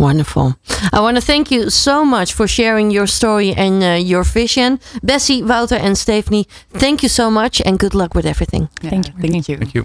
[0.00, 0.54] Wonderful.
[0.94, 4.80] I want to thank you so much for sharing your story and uh, your vision.
[5.02, 8.70] Bessie, Wouter, and Stephanie, thank you so much and good luck with everything.
[8.82, 9.12] Yeah, Thank you.
[9.20, 9.56] Thank you.
[9.58, 9.84] Thank you.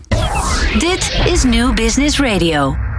[0.80, 2.95] Dit is New Business Radio.